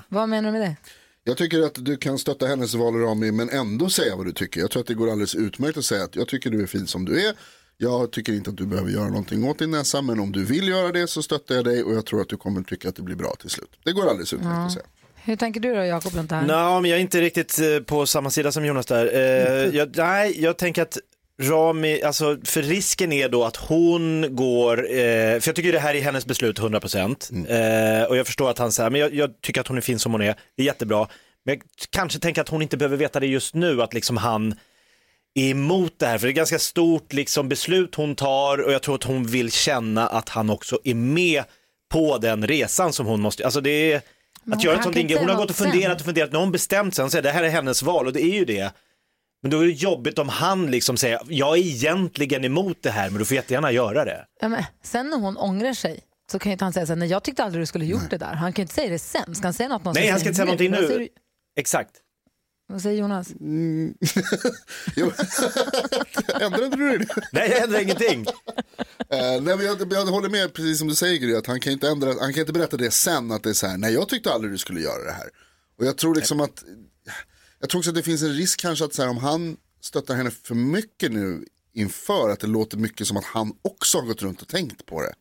[0.08, 0.76] Vad menar du med det?
[1.24, 4.60] Jag tycker att du kan stötta hennes val Rami men ändå säga vad du tycker.
[4.60, 6.86] Jag tror att det går alldeles utmärkt att säga att jag tycker du är fin
[6.86, 7.34] som du är.
[7.76, 10.68] Jag tycker inte att du behöver göra någonting åt din näsa men om du vill
[10.68, 13.02] göra det så stöttar jag dig och jag tror att du kommer tycka att det
[13.02, 13.70] blir bra till slut.
[13.84, 14.66] Det går alldeles utmärkt Ja.
[14.66, 14.86] att säga.
[15.24, 16.46] Hur tänker du då Jakob runt det här?
[16.46, 19.06] Nej, men jag är inte riktigt eh, på samma sida som Jonas där.
[19.14, 20.98] Eh, jag, nej, jag tänker att
[21.42, 25.94] Rami, alltså för risken är då att hon går, eh, för jag tycker det här
[25.94, 29.60] är hennes beslut 100% eh, och jag förstår att han säger, men jag, jag tycker
[29.60, 31.08] att hon är fin som hon är, det är jättebra.
[31.44, 34.54] Men jag kanske tänker att hon inte behöver veta det just nu, att liksom han
[35.34, 38.82] är emot det här, för det är ganska stort liksom, beslut hon tar och jag
[38.82, 41.44] tror att hon vill känna att han också är med
[41.92, 44.02] på den resan som hon måste, alltså det är att
[44.44, 46.52] hon göra ett sånt ingrepp, hon har gått och funderat och funderat, nu har hon
[46.52, 48.72] bestämt sig, hon säger det här är hennes val och det är ju det.
[49.42, 53.10] Men då är det jobbigt om han liksom säger, jag är egentligen emot det här
[53.10, 54.26] men du får jättegärna göra det.
[54.40, 56.00] Ja, men, sen när hon ångrar sig
[56.32, 58.10] så kan ju inte han säga så här, nej jag tyckte aldrig du skulle gjort
[58.10, 58.34] det där.
[58.34, 59.34] Han kan ju inte säga det sen.
[59.34, 59.94] Ska han säga något?
[59.94, 61.08] Nej han ska inte säga någonting Vad säger, nu.
[61.56, 61.90] Exakt.
[62.68, 63.28] vad säger Jonas?
[66.40, 67.06] Ändrade du det?
[67.32, 68.26] Nej jag ändrar ingenting.
[69.08, 71.72] Eh, nej, men jag, jag håller med precis som du säger Gry, att han kan,
[71.72, 74.08] inte ändra, han kan inte berätta det sen att det är så här, nej jag
[74.08, 75.28] tyckte aldrig du skulle göra det här.
[75.78, 76.64] Och jag tror liksom att,
[77.62, 80.14] jag tror också att det finns en risk kanske att så här, om han stöttar
[80.14, 84.22] henne för mycket nu inför att det låter mycket som att han också har gått
[84.22, 85.14] runt och tänkt på det.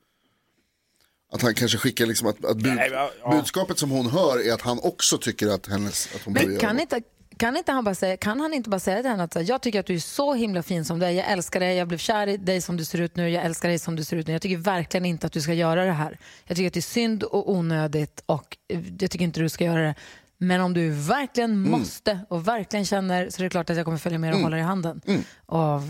[1.34, 3.32] Att han kanske skickar liksom att, att bud, Nej, ja.
[3.32, 6.60] budskapet som hon hör är att han också tycker att, hennes, att hon Men göra
[6.60, 6.82] kan det.
[6.82, 7.02] inte,
[7.38, 9.80] kan, inte han bara säga, kan han inte bara säga till henne att jag tycker
[9.80, 12.28] att du är så himla fin som du är, jag älskar dig, jag blev kär
[12.28, 14.34] i dig som du ser ut nu, jag älskar dig som du ser ut nu.
[14.34, 16.20] Jag tycker verkligen inte att du ska göra det här.
[16.46, 19.64] Jag tycker att det är synd och onödigt och eh, jag tycker inte du ska
[19.64, 19.96] göra det.
[20.44, 21.72] Men om du verkligen Mm.
[21.72, 24.44] måste och verkligen känner så är det klart att jag kommer följa med och Mm.
[24.44, 25.02] hålla dig i handen.
[25.08, 25.22] Mm.
[25.46, 25.82] Och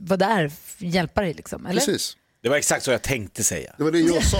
[0.00, 1.66] vara där, hjälpa dig liksom.
[1.66, 1.80] Eller?
[1.80, 2.16] Precis.
[2.42, 3.74] Det var exakt så jag tänkte säga.
[3.78, 4.38] Det var det jag sa.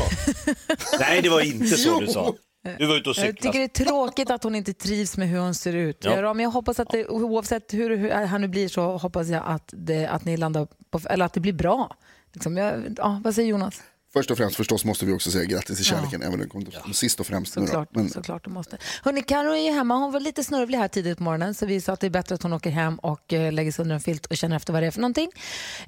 [1.00, 2.34] Nej det var inte så du sa.
[2.78, 3.40] Du var ute och Jag cyklade.
[3.40, 5.98] tycker det är tråkigt att hon inte trivs med hur hon ser ut.
[6.04, 6.20] Ja.
[6.20, 6.34] Ja.
[6.34, 9.70] Men jag hoppas att det, oavsett hur, hur han nu blir så hoppas jag att,
[9.76, 11.96] det, att ni landar på, eller att det blir bra.
[12.32, 13.82] Liksom, jag, ja, vad säger Jonas?
[14.16, 16.46] Först och främst förstås måste vi också säga grattis till kärleken, även om det
[16.80, 17.52] kom sist och främst.
[17.52, 18.78] Såklart, Men såklart du måste.
[19.02, 19.94] Hörrni, Karo är ju hemma.
[19.94, 22.34] Hon var lite snörvlig här tidigt på morgonen så vi sa att det är bättre
[22.34, 24.82] att hon åker hem och eh, lägger sig under en filt och känner efter vad
[24.82, 25.30] det är för någonting.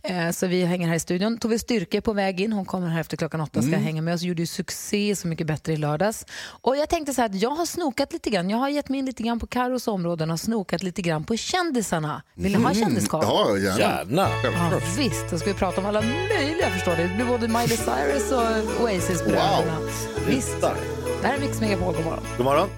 [0.02, 1.38] Eh, så vi hänger här i studion.
[1.38, 2.52] Tove Styrke på väg in.
[2.52, 3.82] Hon kommer här efter klockan åtta ska Mm.
[3.82, 4.22] hänga med oss.
[4.22, 6.26] Gjorde ju succé Så mycket bättre i lördags.
[6.40, 8.50] Och jag tänkte så här att jag har snokat lite grann.
[8.50, 11.36] Jag har gett mig in lite grann på Karos områden och snokat lite grann på
[11.36, 12.22] kändisarna.
[12.34, 12.82] Vill ni ha Mm.
[12.84, 13.20] kändiskoll?
[13.24, 13.78] Ja, gärna.
[13.78, 14.28] Gärna.
[14.44, 17.08] Ja, visst, då ska vi prata om alla möjliga förstår du.
[17.08, 19.78] Det blir både Miley Cyrus och Oasis-bröderna.
[20.26, 20.60] Visst.
[20.60, 22.24] Det här är Mix Megapol, god morgon.
[22.36, 22.68] God morgon.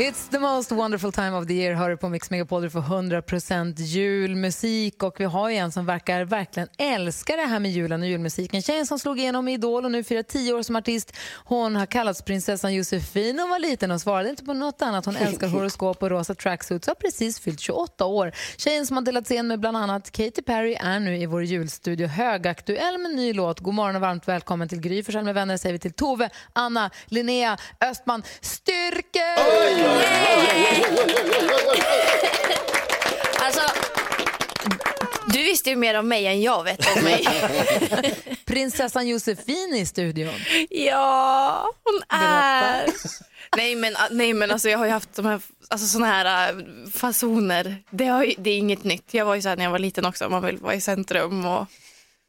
[0.00, 2.62] It's the most wonderful time of the year, hör du på Mix Megapol.
[2.62, 7.58] Du får 100% julmusik och vi har ju en som verkar verkligen älska det här
[7.58, 8.62] med julen och julmusiken.
[8.62, 11.16] Tjejen som slog igenom i Idol och nu firar 10 år som artist.
[11.44, 15.06] Hon har kallats prinsessan Josefin hon var liten och svarade inte på något annat.
[15.06, 18.32] Hon älskar horoskop och rosa tracksuits och har precis fyllt 28 år.
[18.56, 22.06] Tjejen som har delat scen med bland annat Katy Perry är nu i vår julstudio
[22.06, 23.60] högaktuell med en ny låt.
[23.60, 26.90] God morgon och varmt välkommen till Gry Forssell med vänner säger vi till Tove, Anna,
[27.06, 29.89] Linnea, Östman, Styrke!
[33.40, 33.60] Alltså,
[35.26, 37.26] du visste ju mer om mig än jag vet om mig.
[38.44, 40.34] Prinsessan Josefin i studion.
[40.70, 42.86] ja, hon är...
[43.56, 46.64] Nej men, nej men alltså jag har ju haft de här, alltså såna här äh,
[46.92, 47.82] fasoner.
[47.90, 49.14] Det, har det är inget nytt.
[49.14, 51.46] Jag var ju så här när jag var liten också, man vill vara i centrum
[51.46, 51.66] och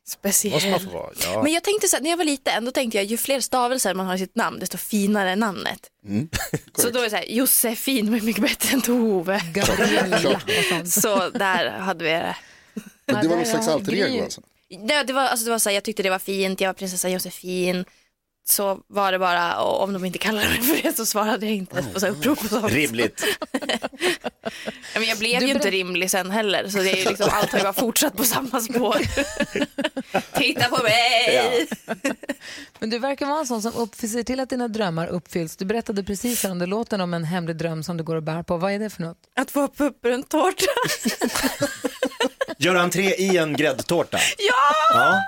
[0.07, 0.87] speciell.
[1.23, 1.43] Ja.
[1.43, 3.93] Men jag tänkte så här, när jag var liten, då tänkte jag ju fler stavelser
[3.93, 5.79] man har i sitt namn, desto finare namnet.
[6.75, 9.41] Så då är det så här, Josefin var mycket bättre än Tove.
[10.85, 12.35] så där hade vi det.
[13.05, 14.41] det var någon slags alter ego alltså.
[14.79, 16.73] Nej, det var, alltså det var så här, jag tyckte det var fint, jag var
[16.73, 17.85] prinsessan Josefin.
[18.45, 21.55] Så var det bara, och om de inte kallade mig för det så svarade jag
[21.55, 22.73] inte på så här upprop och sånt.
[22.73, 23.23] Rimligt.
[24.93, 27.09] Ja, men jag blev Du ju ber- inte rimlig sen heller, så det är ju
[27.09, 28.97] liksom, allt har ju bara fortsatt på samma spår.
[30.37, 31.67] Titta på mig!
[32.79, 35.55] Men du verkar vara en sån som upp, ser till att dina drömmar uppfylls.
[35.57, 38.43] Du berättade precis här under låten om en hemlig dröm som du går och bär
[38.43, 38.57] på.
[38.57, 39.17] Vad är det för något?
[39.35, 40.65] Att få upp en tårta.
[42.61, 44.17] Gör entré i en gräddtårta.
[44.37, 44.53] Ja!
[44.93, 45.21] Ja.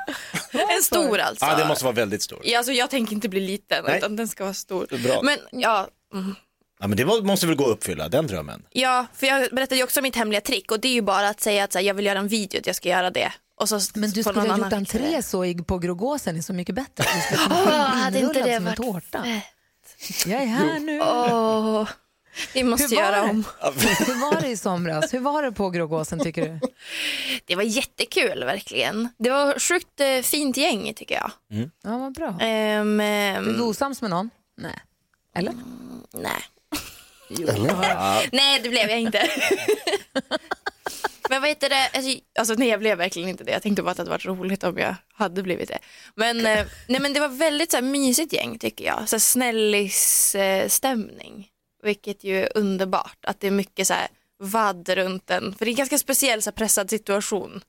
[0.77, 1.45] En stor alltså.
[1.45, 2.41] ja, det måste vara väldigt stort.
[2.43, 3.97] Ja, alltså, jag tänker inte bli liten, Nej.
[3.97, 4.87] utan den ska vara stor.
[5.03, 5.21] Bra.
[5.23, 6.35] Men ja, mm.
[6.79, 8.65] Ja, men det må- måste väl gå att uppfylla, den drömmen.
[8.71, 11.41] ja, för jag berättade ju också mitt hemliga trick och det är ju bara att
[11.41, 13.31] säga att så här, jag vill göra en video, att jag ska göra det.
[13.59, 17.05] Och så Men du skulle ha gjort entré så på Grågåsen är så mycket bättre.
[17.15, 19.25] Du skulle kunna hade inte inrullad det som en varit tårta.
[20.25, 21.01] Jag är här nu.
[21.01, 21.87] Åh,
[22.53, 23.29] vi måste göra det?
[23.29, 23.43] om.
[24.07, 25.13] Hur var det i somras?
[25.13, 26.59] Hur var det på Grågåsen tycker du?
[27.45, 29.09] Det var jättekul verkligen.
[29.17, 31.31] Det var sjukt eh, fint gäng tycker jag.
[31.83, 32.27] Ja, vad bra.
[32.27, 34.29] Um, Är du osams med någon?
[34.57, 34.79] Nej.
[35.35, 35.53] Eller?
[36.13, 36.31] Nej.
[37.39, 38.29] Eller?
[38.31, 39.29] Nej, det blev jag inte.
[41.29, 43.51] Men vad heter det, alltså, alltså nej jag blev verkligen inte det.
[43.51, 45.79] Jag tänkte bara att det hade varit roligt om jag hade blivit det.
[46.15, 49.09] Men, eh, nej, men det var väldigt så här, mysigt gäng tycker jag.
[49.09, 51.47] Så här, snällis eh, stämning.
[51.83, 53.17] Vilket ju är underbart.
[53.21, 54.07] Att det är mycket så här
[54.39, 55.55] vadd runt en.
[55.55, 57.61] För det är en ganska speciell så här, pressad situation.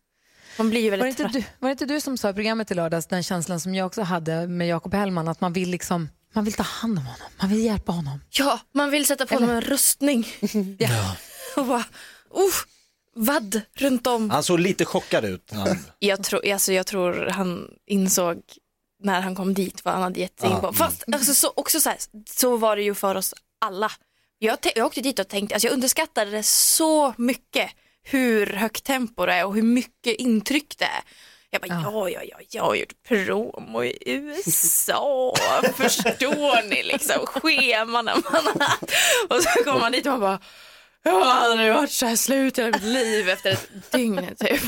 [0.59, 1.45] Man blir ju Var det, väldigt inte trött.
[1.45, 3.87] du, var det inte du som sa i programmet i lördags, den känslan som jag
[3.87, 7.29] också hade med Jakob Hellman, att man vill liksom man vill ta hand om honom,
[7.41, 8.21] man vill hjälpa honom.
[8.31, 10.27] Ja, man vill sätta på honom en rustning.
[10.79, 11.17] ja.
[11.57, 12.55] Och bara, uh,
[13.15, 14.31] vadd runt om.
[14.31, 15.51] Han såg lite chockad ut.
[15.53, 15.79] Han...
[15.99, 18.43] Jag, tror, alltså, jag tror han insåg
[19.03, 20.73] när han kom dit vad han hade gett sig in på.
[20.73, 21.99] Fast alltså, så, också så, här,
[22.31, 23.93] så var det ju för oss alla.
[24.39, 27.71] Jag, jag åkte dit och tänkte, alltså, jag underskattade det så mycket
[28.03, 31.03] hur högt tempo det är och hur mycket intryck det är.
[31.51, 35.35] Jag bara, ja, ja, ja, jag har gjort promo i USA,
[35.77, 38.77] förstår ni liksom scheman man har.
[39.29, 40.39] Och så kommer man dit och man bara,
[41.03, 44.63] jag har aldrig varit så här slut i mitt liv efter ett dygn typ.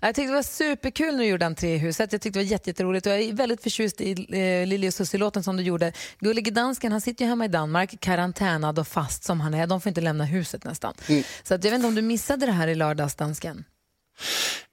[0.00, 2.12] Jag tyckte det var superkul när du gjorde entré i huset.
[2.12, 4.94] Jag tyckte det var jätte- jätteroligt och jag är väldigt förtjust i eh, Lili och
[4.94, 5.92] Susie-låten som du gjorde.
[6.18, 9.66] Gullige dansken, han sitter ju hemma i Danmark, karantänad och fast som han är.
[9.66, 10.94] De får inte lämna huset nästan.
[11.42, 13.64] Så att jag vet inte om du missade det här i lördags, dansken?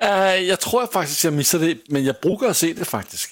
[0.04, 3.30] Uh, jag tror jag faktiskt jag missade det, men jag brukar se det faktiskt.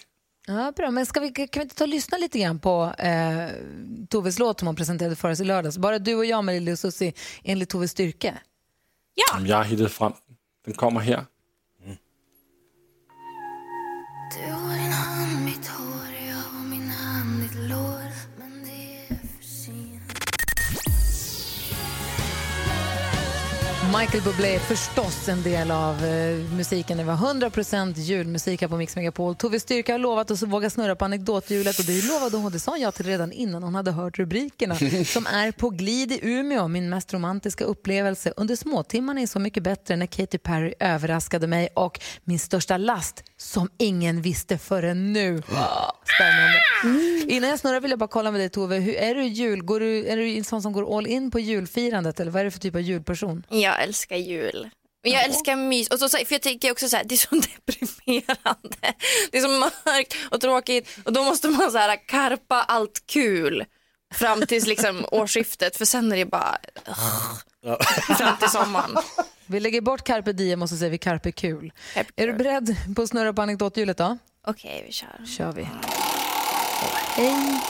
[0.47, 0.91] Ja, bra.
[0.91, 3.47] Men ska vi, kan vi inte ta och lyssna lite grann på eh,
[4.10, 5.77] Toves låt som hon presenterade för oss i lördags?
[5.77, 8.38] Bara du och jag med Lili och Susie enligt Toves styrke.
[9.38, 10.36] Om jag har hittat fram den.
[10.65, 11.25] Den kommer här.
[14.36, 14.62] Du
[23.99, 26.97] Michael Bublé är förstås en del av eh, musiken.
[26.97, 29.36] Det var 100% julmusik här på Mix Megapol.
[29.36, 32.60] Tove Styrka har lovat oss att våga snurra på anekdothjulet och det lovade hon, det
[32.60, 34.75] sa hon ja till redan innan hon hade hört rubrikerna.
[35.06, 38.34] Som är på glid i Umeå, min mest romantiska upplevelse.
[38.38, 43.23] Under småtimmarna är Så mycket bättre när Katy Perry överraskade mig och min största last
[43.38, 45.43] som ingen visste förrän nu.
[46.15, 46.60] Spännande.
[47.34, 49.63] Innan jag snurrar vill jag bara kolla med dig Tove, hur, är du jul?
[49.63, 52.46] Går du, är du en sån som går all in på julfirandet eller vad är
[52.46, 53.46] du för typ av julperson?
[53.50, 54.69] Jag älskar jul.
[55.04, 55.88] Men jag älskar mys.
[55.88, 58.93] Och så, för jag tänker också så här, det är så deprimerande.
[59.32, 63.65] Det är så mörkt och tråkigt och då måste man så här karpa allt kul
[64.13, 66.58] fram tills liksom årsskiftet för sen är det bara
[68.17, 68.98] fram till sommaren.
[69.46, 71.74] Vi lägger bort carpe diem och så säger vi carpe kul.
[72.15, 74.17] Är du beredd på att snurra på anekdothjulet då?
[74.48, 75.26] Okej, vi kör.
[75.26, 75.67] kör vi.
[76.91, 77.62] Hej.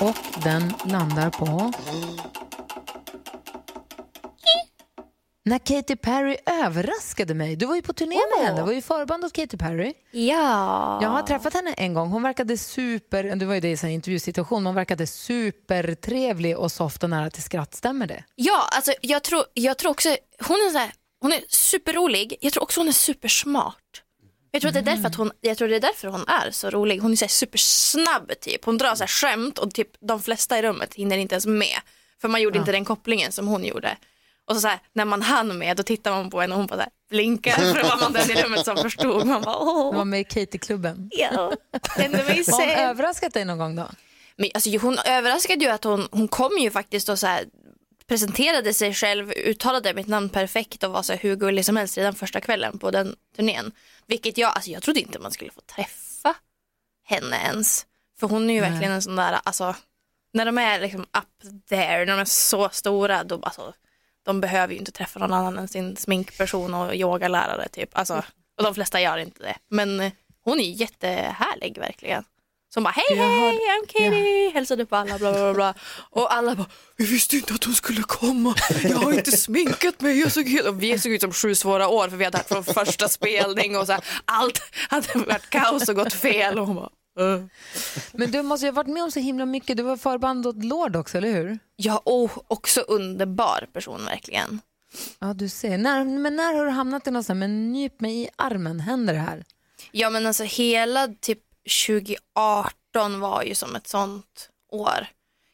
[0.00, 1.72] Och den landar på...
[5.46, 7.56] När Katy Perry överraskade mig.
[7.56, 9.92] Du var ju på turné med henne, du var ju förband åt Katy Perry.
[10.10, 10.98] Ja.
[11.02, 12.10] Jag har träffat henne en gång.
[12.10, 17.02] Hon verkade super, du var ju det i en intervjusituation, hon verkade supertrevlig och soft
[17.02, 17.74] och nära till skratt.
[17.74, 18.24] Stämmer det?
[18.34, 20.08] Ja, alltså jag tror, jag tror också,
[20.48, 23.76] hon är, så här, hon är superrolig, jag tror också hon är supersmart.
[24.54, 26.50] Jag tror, att det är därför att hon, jag tror det är därför hon är
[26.50, 26.98] så rolig.
[27.00, 28.64] Hon är så här supersnabb typ.
[28.64, 31.78] Hon drar så här skämt och typ de flesta i rummet hinner inte ens med.
[32.20, 32.62] För man gjorde Ja.
[32.62, 33.96] inte den kopplingen som hon gjorde.
[34.48, 36.66] Och så, så här, när man hann med då tittar man på henne och hon
[36.66, 39.26] bara så här, blinkar för då var man den i rummet som förstod.
[39.26, 41.08] Man bara, Hon var åh, med i Katy-klubben.
[41.12, 41.28] ja,
[41.96, 43.88] Har hon överraskat dig någon gång då?
[44.36, 47.44] Men, alltså, ju- hon överraskade ju att hon, hon kom ju faktiskt och så här,
[48.08, 51.98] presenterade sig själv, uttalade mitt namn perfekt och var så här, hur gullig som helst
[51.98, 53.72] redan första kvällen på den turnén.
[54.06, 56.34] Vilket jag, alltså jag trodde inte man skulle få träffa
[57.04, 57.86] henne ens.
[58.18, 58.70] För hon är ju Nej.
[58.70, 59.74] verkligen en sån där, alltså
[60.32, 63.72] när de är liksom up there, när de är så stora, då, alltså,
[64.22, 67.90] de behöver ju inte träffa någon annan än sin sminkperson och yogalärare typ.
[67.92, 68.22] Alltså,
[68.56, 69.56] och de flesta gör inte det.
[69.68, 72.24] Men eh, hon är jättehärlig verkligen.
[72.74, 75.74] Som bara hej hej, I'm Katie, hälsade på alla bla bla bla.
[76.10, 80.20] Och alla bara, vi visste inte att hon skulle komma, jag har inte sminkat mig,
[80.20, 80.66] jag såg helt...
[80.66, 83.76] Och vi såg ut som sju svåra år för vi hade haft från första spelning
[83.76, 86.58] och så här, allt hade varit kaos och gått fel.
[86.58, 87.44] Och hon bara, "Uh."
[88.12, 89.76] Men du måste ju ha varit med om så himla mycket.
[89.76, 91.58] Du var förband åt Lord också, eller hur?
[91.76, 94.60] Ja, och också underbar person verkligen.
[95.18, 95.78] Ja, du ser.
[95.78, 98.80] När, men när har du hamnat i något sånt här, men nyp mig i armen,
[98.80, 99.44] händer det här?
[99.92, 101.38] Ja men alltså hela typ
[101.86, 105.06] 2018 var ju som ett sånt år.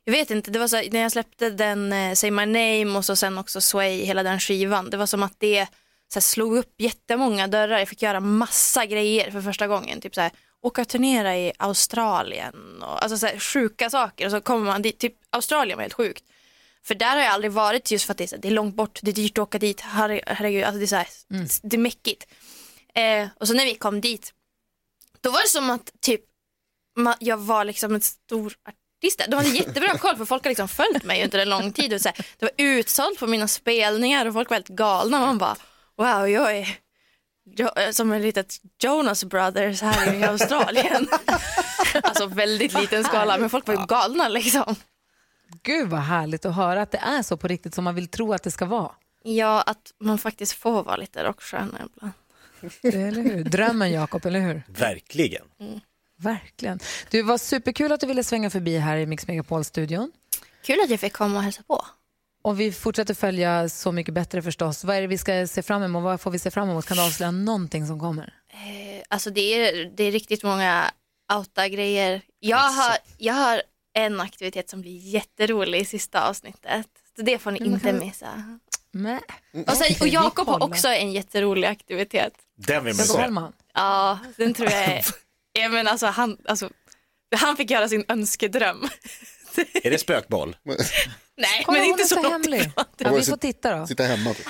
[0.04, 2.98] Jag vet inte, det var så här, när jag släppte den eh, Say My Name
[2.98, 4.90] och så sen också Sway, hela den skivan.
[4.90, 5.66] Det var som att det
[6.12, 7.78] så här, slog upp jättemånga dörrar.
[7.78, 10.00] Jag fick göra massa grejer för första gången.
[10.00, 10.30] Typ så här,
[10.62, 14.24] åka och turnera i Australien och alltså så här, sjuka saker.
[14.26, 16.24] Och så kommer man dit, typ Australien var helt sjukt.
[16.84, 18.52] För där har jag aldrig varit just för att det är, så här, det är
[18.52, 21.08] långt bort, det är dyrt att åka dit, herre- herregud, alltså det är så här,
[21.62, 22.26] det är mäckigt.
[22.94, 24.32] Eh, och så när vi kom dit,
[25.20, 26.20] då var det som att typ
[26.98, 29.20] ma- jag var liksom en stor artist.
[29.28, 31.92] De hade jättebra koll för folk har liksom följt mig under en lång tid.
[31.94, 35.18] Och så här, det var utsålt på mina spelningar och folk var helt galna.
[35.20, 35.56] Man bara
[35.96, 36.78] wow, jag är
[37.56, 41.09] jo- eh, som en litet Jonas Brothers här i Australien.
[42.02, 44.76] alltså väldigt liten skala men folk var ju galna liksom.
[45.62, 48.33] Gud vad härligt att höra att det är så på riktigt som man vill tro
[48.33, 48.90] att det ska vara.
[49.22, 52.12] Ja, att man faktiskt får vara lite rockstjärna ibland.
[52.82, 53.44] Eller hur?
[53.44, 54.62] Drömmen Jakob, eller hur?
[54.68, 55.44] Verkligen.
[56.16, 56.78] Verkligen.
[57.10, 60.12] Du var superkul att du ville svänga förbi här i Mix Megapol-studion.
[60.64, 61.84] Kul att jag fick komma och hälsa på.
[62.42, 64.84] Och vi fortsätter följa Så mycket bättre förstås.
[64.84, 66.02] Vad är det vi ska se fram emot?
[66.02, 66.86] Vad får vi se fram emot?
[66.86, 68.34] Kan du avslöja någonting som kommer?
[68.52, 70.90] Eh, Alltså det är, det är riktigt många
[71.32, 72.22] outa-grejer.
[72.40, 73.62] Jag har, jag har
[73.94, 76.86] en aktivitet som blir jätterolig i sista avsnittet.
[77.16, 78.58] Så det får ni inte missa.
[78.92, 79.20] Nej.
[79.66, 82.33] Och, sen, och Jakob har också en jätterolig aktivitet.
[82.57, 83.57] Den vill man Jakob se.
[83.74, 85.05] Ja, den tror jag är...
[85.53, 86.70] Ja, men alltså, han, alltså,
[87.37, 88.88] han fick göra sin önskedröm.
[89.83, 90.57] Är det spökboll?
[91.37, 92.59] Nej, Kom men inte så långt hemlig.
[92.61, 92.85] ifrån.
[92.98, 93.87] Ja, vi får titta då.
[93.87, 94.35] Sitta hemma.
[94.35, 94.46] Typ.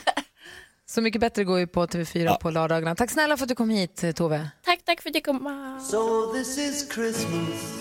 [0.86, 2.94] Så mycket bättre går ju på TV4 på lördagarna.
[2.94, 4.50] Tack snälla för att du kom hit, Tove.
[4.64, 5.80] Tack, tack för att du kom.
[5.90, 7.80] So this is Christmas.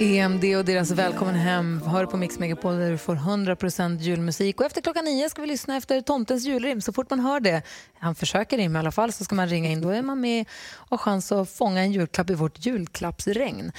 [0.00, 4.60] EMD och deras Välkommen hem hör på Mix Megapol där du får 100% julmusik.
[4.60, 6.80] Och efter klockan nio ska vi lyssna efter Tomtens julrim.
[6.80, 7.62] Så fort man hör det,
[7.98, 9.80] han försöker rimma i alla fall, så ska man ringa in.
[9.80, 13.72] Då är man med och har chans att fånga en julklapp i vårt julklappsregn.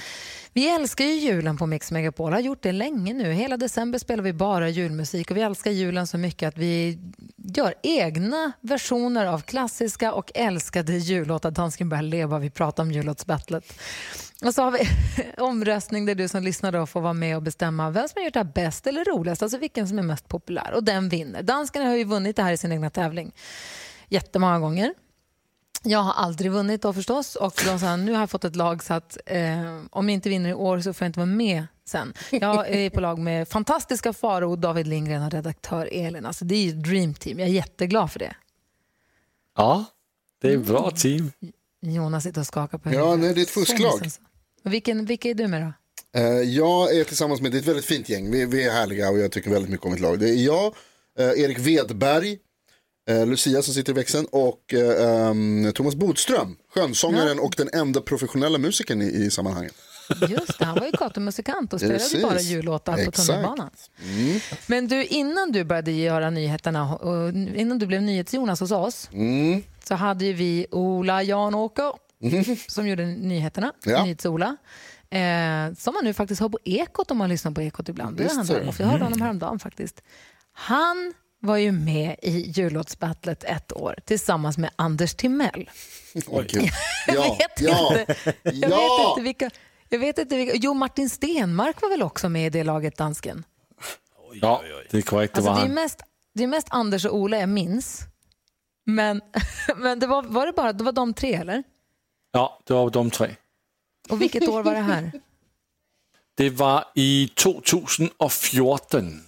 [0.52, 3.32] Vi älskar ju julen på Mix Megapol, har gjort det länge nu.
[3.32, 6.98] Hela december spelar vi bara julmusik och vi älskar julen så mycket att vi
[7.56, 11.50] gör egna versioner av klassiska och älskade jullåtar.
[11.50, 13.64] Dansken börjar leva, vi pratar om jullåtsbattlet.
[14.44, 14.88] Och så har vi
[15.38, 18.34] omröstning där du som lyssnar då får vara med och bestämma vem som har gjort
[18.34, 20.72] det här bäst eller roligast, alltså vilken som är mest populär.
[20.74, 21.42] Och den vinner.
[21.42, 23.32] Danskarna har ju vunnit det här i sin egna tävling
[24.08, 24.94] jättemånga gånger.
[25.82, 28.82] Jag har aldrig vunnit då förstås och de sa nu har jag fått ett lag
[28.82, 31.66] så att eh, om jag inte vinner i år så får jag inte vara med
[31.90, 32.12] sen.
[32.30, 36.26] Jag är på lag med fantastiska Faro, David Lindgren och redaktör Elin.
[36.26, 37.38] Alltså det är ju ett dream team.
[37.38, 38.34] Jag är jätteglad för det.
[39.56, 39.84] Ja,
[40.42, 41.32] det är ett bra team.
[41.82, 43.78] Jonas sitter och skakar på Ja, nej, det är ett fusklag.
[43.92, 44.20] Så nästan så.
[44.64, 45.72] Och Vilken, vilka är du med då?
[46.20, 49.10] Eh, Jag är tillsammans med, det är ett väldigt fint gäng, vi, vi är härliga
[49.10, 50.18] och jag tycker väldigt mycket om mitt lag.
[50.18, 50.74] Det är jag,
[51.18, 52.38] eh, Erik Wedberg,
[53.08, 58.58] eh, Lucia som sitter i växeln och em, Thomas Bodström, skönsångaren och den enda professionella
[58.58, 59.74] musikern i, i sammanhanget.
[60.28, 62.22] Just det, han var ju gatumusikant och spelade Precis.
[62.22, 63.70] bara jullåtar på tunnelbanan.
[64.04, 64.40] Mm.
[64.66, 69.62] Men du, innan du började göra nyheterna och innan du blev NyhetsJonas hos oss Mm.
[69.84, 71.92] så hade ju vi Ola Janåker
[72.70, 74.04] som gjorde nyheterna, Ja.
[74.04, 74.56] NyhetsOla.
[75.10, 78.20] Eh, som man nu faktiskt hör på Ekot om man lyssnar på Ekot ibland.
[78.20, 78.52] Visst han så.
[78.52, 78.60] där.
[78.64, 79.02] Jag hörde Mm.
[79.02, 80.02] honom häromdagen faktiskt.
[80.52, 85.70] Han var ju med i jullåtsbattlet ett år tillsammans med Anders Timell.
[86.48, 86.70] Kul.
[87.06, 88.14] Jag Ja, vet ja, inte.
[88.42, 89.50] Jag vet inte vilka...
[89.92, 90.54] Jag vet inte vilka.
[90.54, 93.44] Jo, Martin Stenmark var väl också med i det laget, dansken?
[94.34, 95.36] Ja, det är korrekt.
[95.36, 96.02] Alltså, var det, är mest,
[96.34, 98.00] det är mest Anders och Ola jag minns.
[98.86, 99.20] Men,
[99.76, 101.62] men det var, var det bara det var de tre, eller?
[102.32, 103.36] Ja, det var de tre.
[104.10, 105.12] Och vilket år var det här?
[106.34, 109.22] Det var i 2014.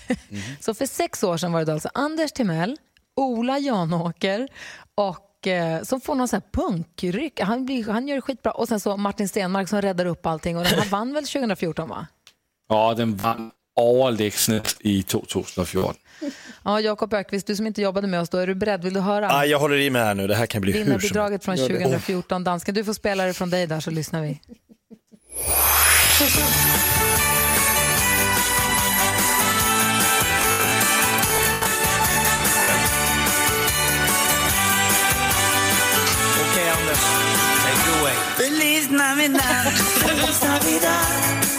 [0.60, 2.78] Så för sex år sedan var det alltså Anders Timell,
[3.16, 4.48] Ola Janåker
[4.94, 7.40] och eh, som får någon sån här punkryck.
[7.40, 8.52] Han, blir, han gör det skitbra.
[8.52, 10.56] Och sen så Martin Stenmark som räddar upp allting.
[10.56, 12.06] Och den här vann väl 2014 va?
[12.68, 15.94] Ja, den vann överlägset i 2014.
[16.64, 18.84] Ja, Jakob Ökvist, du som inte jobbade med oss då, är du beredd?
[18.84, 19.30] Vill du höra?
[19.32, 21.56] Ah, jag håller i mig här nu, det här kan bli hur som Vinnarbidraget från
[21.56, 21.74] Gör det.
[21.74, 22.74] 2014, dansken.
[22.74, 24.40] Du får spela det från dig där så lyssnar vi.
[38.44, 39.72] Feliz Navidad,
[40.04, 41.08] Feliz Navidad,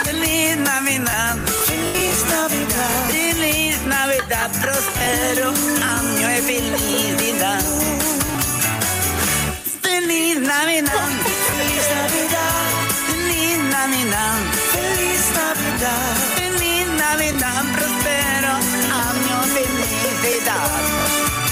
[0.04, 7.64] Feliz Navidad, Feliz Navidad, Feliz Navidad, prospero año y felicidad.
[9.82, 11.10] Feliz Navidad,
[11.58, 12.54] Feliz Navidad,
[13.08, 14.38] Feliz Navidad,
[14.76, 18.52] Feliz Navidad, Feliz Navidad, prospero
[18.94, 19.64] año de
[20.22, 20.70] felicidad.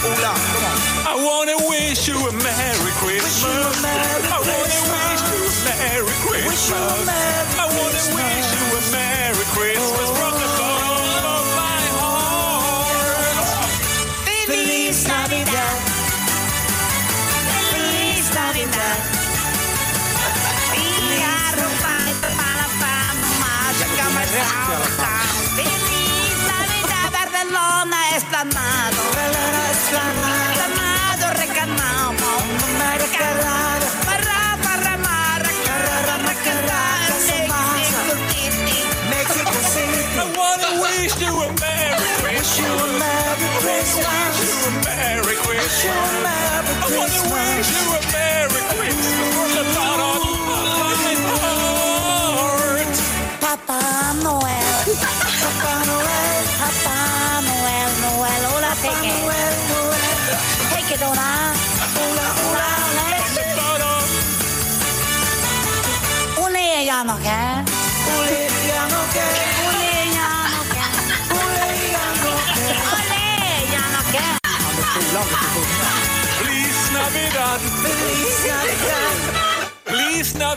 [0.03, 0.92] Hola, come on.
[1.13, 3.45] I wanna wish you a Merry Christmas.
[3.45, 7.07] I wanna wish you a Merry Christmas.
[7.53, 8.52] I wanna wish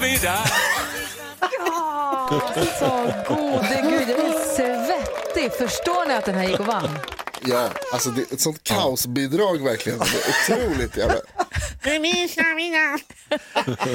[0.00, 0.48] Feliz Navidad.
[2.78, 5.52] Så gode gud, jag är svettig.
[5.52, 6.98] Förstår ni att den här gick och vann?
[7.46, 9.98] Ja, alltså det är ett sånt kaosbidrag verkligen.
[9.98, 11.14] Det är otroligt jävla...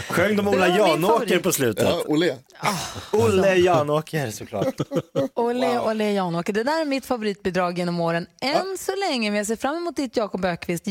[0.09, 1.87] Sjöng de Ola var Janåker på slutet?
[1.87, 2.35] Ja, Olle.
[3.11, 4.75] Olle Janåker såklart.
[5.33, 6.53] Olle, Olle Janåker.
[6.53, 8.27] Det där är mitt favoritbidrag genom åren.
[8.41, 10.87] Än så länge, men jag ser fram emot ditt Jakob Ökvist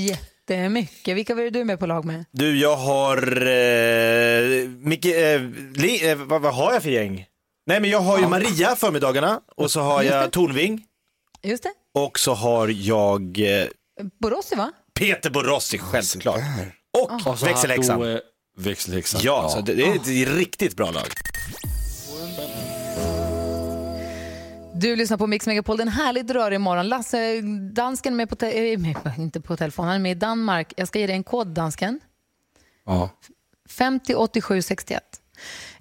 [0.49, 1.16] jättemycket.
[1.16, 2.24] Vilka var du med på lag med?
[2.30, 3.16] Du, jag har...
[3.47, 5.41] Eh, Micke, eh,
[5.74, 7.26] li, eh, vad, vad har jag för gäng?
[7.66, 10.30] Nej, men jag har ju Maria förmiddagarna och så har jag.
[10.32, 10.84] Tornving
[11.43, 13.66] Just det, och så har jag eh,
[14.20, 14.72] Borossi va?
[14.95, 16.41] Peter Borossi självklart.
[17.03, 18.12] Och har växelhäxan.
[18.14, 18.18] eh,
[18.57, 19.20] växelhäxan.
[19.24, 21.07] Ja, så det, det är ett riktigt bra lag.
[24.81, 26.89] Du lyssnar på Mix Megapol, den härligt rörig morgon.
[26.89, 27.41] Lasse,
[27.72, 30.72] dansken är med på, te- med, inte på telefon, han är med i Danmark.
[30.76, 32.01] Jag ska ge dig en kod, dansken.
[32.87, 33.11] Ja.
[33.68, 35.03] 50 87 61.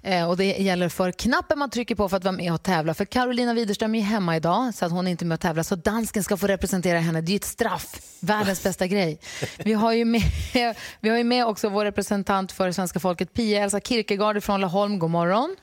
[0.02, 2.94] Eh, och det gäller för knappen man trycker på för att vara med och tävla.
[2.94, 5.64] För Carolina Widerström är hemma idag så att hon är inte med och tävla.
[5.64, 7.20] Så dansken ska få representera henne.
[7.20, 7.96] Det är ju ett straff.
[8.22, 9.20] Världens bästa grej.
[9.58, 10.22] Vi har ju med,
[11.00, 14.98] vi har ju med också vår representant för svenska folket, Pia Elsa Kierkegaard från Laholm.
[14.98, 15.56] God morgon.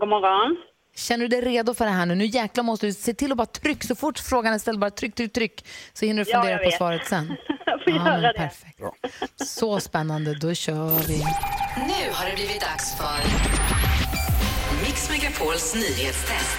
[0.00, 0.56] God morgon.
[0.96, 2.14] Känner du dig redo för det här nu?
[2.14, 3.84] Nu jäklar måste du se till att bara tryck.
[3.84, 5.66] Så fort frågan är ställd, bara tryck, tryck, tryck.
[5.92, 7.36] Så hinner du Ja, fundera jag på svaret sen.
[7.66, 8.32] Jag får Ja, göra men det.
[8.32, 8.80] perfekt.
[9.44, 11.18] Så spännande, då kör vi.
[11.76, 13.18] Nu har det blivit dags för
[14.86, 16.58] Mix Megapols nyhetstest.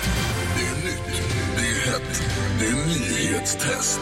[0.57, 1.21] Det är nytt,
[1.55, 2.23] det är hett,
[2.59, 3.99] det är nyhetstest.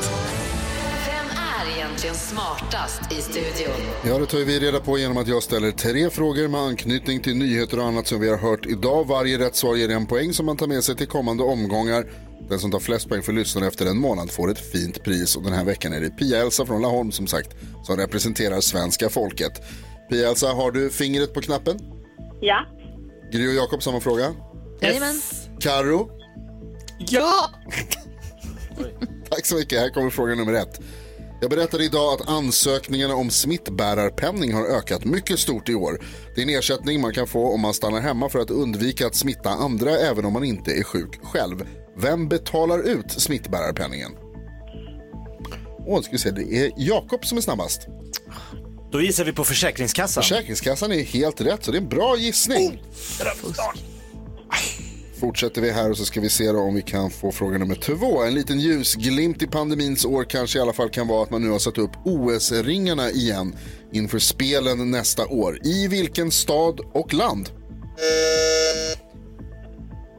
[1.64, 3.74] Är egentligen smartast i studion?
[4.06, 7.38] Ja, det tar vi reda på genom att jag ställer tre frågor med anknytning till
[7.38, 9.08] nyheter och annat som vi har hört idag.
[9.08, 12.06] Varje rätt svar ger en poäng som man tar med sig till kommande omgångar.
[12.50, 15.44] Den som tar flest poäng för lyssnare efter en månad får ett fint pris och
[15.44, 17.50] den här veckan är det Pia-Elsa från Laholm som sagt
[17.84, 19.52] som representerar svenska folket.
[20.10, 21.80] Pia-Elsa, har du fingret på knappen?
[22.42, 22.66] Ja.
[23.32, 24.34] Gry och Jakob, samma fråga.
[24.82, 25.22] Jajamän.
[25.60, 26.10] Karo,
[27.00, 27.50] Ja!
[29.30, 29.80] tack så mycket.
[29.80, 30.80] Här kommer fråga nummer ett.
[31.44, 36.02] Jag berättade idag att ansökningarna om smittbärarpenning har ökat mycket stort i år.
[36.36, 39.16] Det är en ersättning man kan få om man stannar hemma för att undvika att
[39.16, 41.68] smitta andra även om man inte är sjuk själv.
[41.98, 44.12] Vem betalar ut smittbärarpenningen?
[45.88, 47.88] Åh, ska vi se, det är Jakob som är snabbast.
[48.92, 50.24] Då gissar vi på Försäkringskassan.
[50.24, 52.82] Försäkringskassan är helt rätt, så det är en bra gissning.
[55.24, 58.24] Fortsätter vi här och så ska vi se om vi kan få fråga nummer två.
[58.24, 61.50] En liten ljusglimt i pandemins år kanske i alla fall kan vara att man nu
[61.50, 63.56] har satt upp OS-ringarna igen
[63.92, 65.60] inför spelen nästa år.
[65.64, 67.50] I vilken stad och land?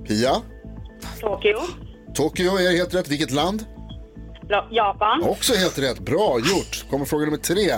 [0.08, 0.42] Pia?
[1.20, 1.58] Tokyo.
[2.14, 3.08] Tokyo är helt rätt.
[3.08, 3.64] Vilket land?
[4.48, 5.22] Ja- Japan.
[5.22, 5.98] Också helt rätt.
[6.00, 6.84] Bra gjort.
[6.90, 7.72] Kommer fråga nummer tre.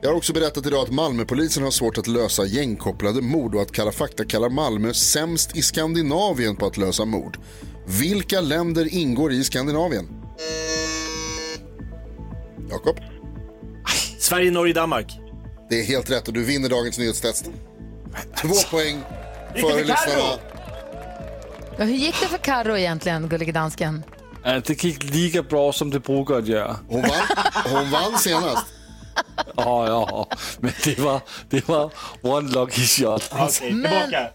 [0.00, 3.72] Jag har också berättat idag att Malmöpolisen har svårt att lösa gängkopplade mord och att
[3.72, 7.38] Kalla fakta kallar Malmö sämst i Skandinavien på att lösa mord.
[7.86, 10.08] Vilka länder ingår i Skandinavien?
[12.70, 12.96] Jakob?
[14.18, 15.18] Sverige, Norge, Danmark.
[15.70, 17.50] Det är helt rätt och du vinner dagens nyhetstest.
[18.42, 19.00] Två poäng
[19.54, 20.38] för lyssnarna.
[21.78, 24.02] Ja, hur gick det för Karo egentligen, gullige dansken?
[24.66, 26.76] Det gick lika bra som det brukar göra.
[26.88, 27.10] Hon vann,
[27.64, 28.66] hon vann senast.
[29.56, 30.28] Ja, ja,
[30.60, 31.90] men det var, det var
[32.22, 33.30] one lucky shot.
[33.32, 34.30] Okej, tillbaka.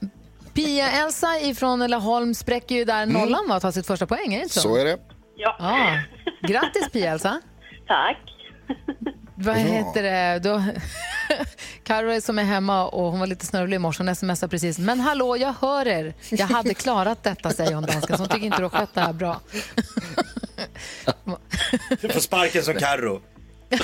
[0.53, 4.43] Pia-Elsa ifrån Laholm spräcker ju där nollan va, och tar sitt första poäng, är det
[4.43, 4.61] inte så?
[4.61, 4.97] Så är det.
[5.35, 5.55] Ja.
[5.59, 5.99] Ja.
[6.47, 7.41] Grattis Pia-Elsa.
[7.87, 8.17] Tack.
[9.35, 10.39] Vad heter det?
[10.39, 10.63] Då...
[11.91, 14.03] Är som är hemma och hon var lite snörvlig i morse.
[14.03, 14.79] Hon smsade precis.
[14.79, 16.13] Men hallå, jag hör er.
[16.29, 18.17] Jag hade klarat detta, säger hon dansken.
[18.17, 19.41] Så hon tycker inte du har skött det här bra.
[22.01, 23.21] Du får sparken som Carro.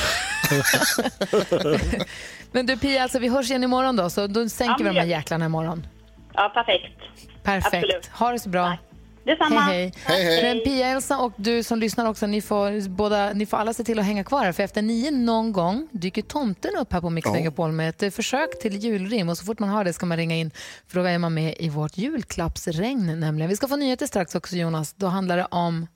[2.52, 4.10] Men du Pia, alltså, vi hörs igen imorgon då.
[4.10, 5.18] Så då sänker Ja, vi de här ja.
[5.18, 5.88] jäklarna imorgon.
[6.34, 7.00] Ja, perfekt.
[7.44, 7.76] Perfekt.
[7.76, 8.06] Absolut.
[8.08, 8.78] Ha det så bra.
[9.26, 9.60] Detsamma.
[9.60, 9.94] Hej, hej.
[10.06, 10.44] Hej, hej.
[10.44, 14.00] Men Pia-Elsa och du som lyssnar också, ni får, båda, ni får alla se till
[14.00, 14.52] att hänga kvar här.
[14.52, 17.32] För efter nio någon gång dyker tomten upp här på Mix Ja.
[17.34, 19.30] Megapol med ett eh, försök till julrim.
[19.30, 20.52] Och så fort man har det ska man ringa in
[20.88, 23.50] för då är man med i vårt julklappsregn nämligen.
[23.50, 24.94] Vi ska få nyheter strax också Jonas.
[24.94, 25.88] Då handlar det om...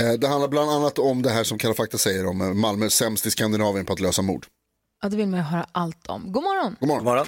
[0.00, 2.90] Eh, Det handlar bland annat om det här som Kalla fakta säger om eh, Malmö
[2.90, 4.46] sämst i Skandinavien på att lösa mord.
[5.02, 6.32] Ja, det vill man ju höra allt om.
[6.32, 6.76] God morgon!
[6.80, 7.04] God morgon.
[7.04, 7.26] God morgon.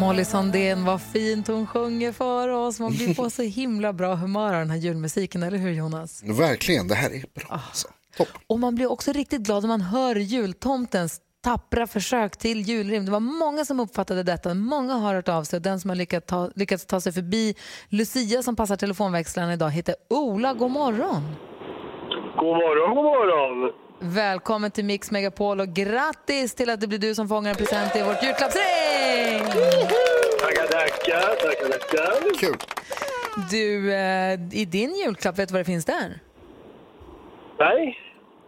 [0.00, 2.80] Molly Sandén, vad fint hon sjunger för oss.
[2.80, 6.22] Man blir på så himla bra humör av den här julmusiken, eller hur Jonas?
[6.24, 7.60] Verkligen, det här är bra.
[7.68, 7.88] Alltså.
[8.16, 8.28] Topp.
[8.46, 13.04] Och man blir också riktigt glad när man hör jultomtens tappra försök till julrim.
[13.04, 15.96] Det var många som uppfattade detta, många har hört av sig och den som har
[15.96, 17.54] lyckats ta, lyckats ta sig förbi
[17.88, 20.54] Lucia som passar telefonväxlarna idag heter Ola.
[20.54, 21.22] God morgon!
[22.36, 23.72] God morgon, god morgon.
[24.02, 27.96] Välkommen till Mix Megapol och grattis till att det blir du som fångar en present
[27.96, 29.40] i vårt julklappsring!
[30.40, 32.38] Tackar, tackar, tackar, tackar.
[32.40, 32.56] Kul.
[33.50, 36.20] Du, eh, i din julklapp, vet du vad det finns där?
[37.58, 37.98] Nej,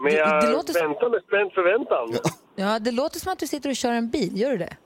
[0.01, 2.21] men Det- jag det låter så- väntar med spänd förväntan.
[2.25, 2.31] Ja,
[2.79, 4.77] det låter som att du sitter och kör en bil, gör du det?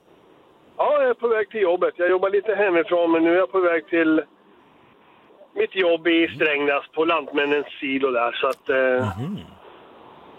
[0.77, 1.93] Ja, jag är på väg till jobbet.
[1.97, 4.21] Jag jobbar lite hemifrån, men nu är jag på väg till
[5.55, 8.31] mitt jobb i Strängnäs på Lantmännens silo där.
[8.31, 9.29] Så att, eh,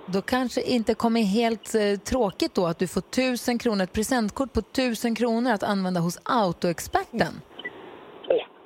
[0.06, 4.52] Då kanske inte kommer helt eh, tråkigt då att du får 1000 kronor, ett presentkort
[4.52, 7.40] på 1000 kronor att använda hos Autoexperten.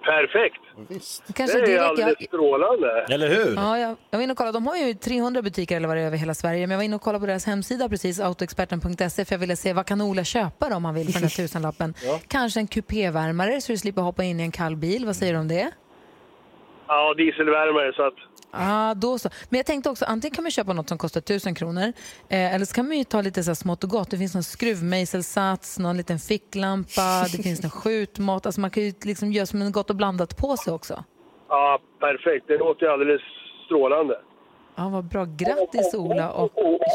[0.03, 0.61] Perfekt.
[1.37, 3.07] Kanske det är direkt- alldeles jag- strålande.
[3.11, 3.55] Eller hur?
[3.57, 4.57] Ja, jag, jag var inne och kollade.
[4.57, 6.61] De har ju 300 butiker eller vad det är över hela Sverige.
[6.67, 9.73] Men jag var inne och kollade på deras hemsida precis, autoexperten.se, för jag ville se
[9.73, 11.95] vad kan Ola köpa då, om han vill för den här tusenlappen.
[12.29, 15.07] Kanske en kupévärmare så du slipper hoppa in i en kall bil.
[15.07, 15.71] Vad säger du om det?
[16.89, 18.15] Ja, dieselvärmare så att...
[18.55, 19.29] Ah, då så.
[19.49, 21.93] Men jag tänkte också, antingen kan man köpa något som kostar 1000 kronor
[22.29, 24.11] eh, eller så kan man ju ta lite så här smått och gott.
[24.11, 28.47] Det finns någon skruvmejselsats, någon liten ficklampa, det finns någon skjutmat.
[28.47, 31.05] Alltså man kan ju liksom göra som en gott och blandat påse också.
[31.49, 32.45] Ja, perfekt.
[32.49, 33.23] Det låter ju alldeles
[33.67, 34.15] strålande.
[34.77, 35.25] Ja, vad bra.
[35.25, 36.51] Grattis Ola och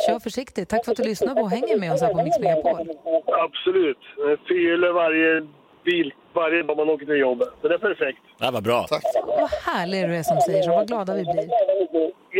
[0.07, 0.69] kör försiktigt.
[0.69, 2.87] Tack för att du lyssnar på och hänger med oss här på Mix Megapol.
[3.45, 4.03] Absolut.
[4.47, 5.47] Fyller varje
[5.83, 7.49] bil varje dag man åker till jobbet.
[7.61, 8.19] Så det är perfekt.
[8.39, 8.87] Det var bra.
[8.89, 9.03] Tack.
[9.25, 10.69] Vad härlig du är som säger så.
[10.69, 11.43] Vad glada vi blir.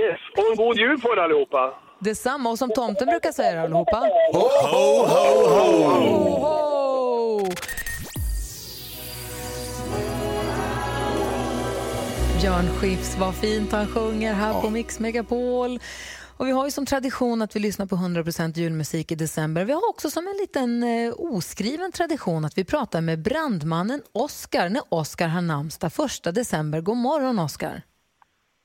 [0.04, 1.74] Yes, och en god jul på er allihopa.
[2.00, 2.50] Detsamma.
[2.50, 3.98] Och som tomten brukar säga allihopa.
[4.34, 5.84] Ho, ho, ho, ho!
[5.90, 7.42] Ho, ho!
[12.42, 15.80] Björn Skifs, vad fint han sjunger här på Mix Megapol.
[16.38, 19.66] Och vi har ju som tradition att vi lyssnar på 100% julmusik i december.
[19.66, 24.70] Vi har också som en liten eh, oskriven tradition att vi pratar med brandmannen Oskar
[24.70, 25.92] när Oskar har namnsdag
[26.26, 26.82] 1 december.
[26.82, 27.82] God morgon Oskar.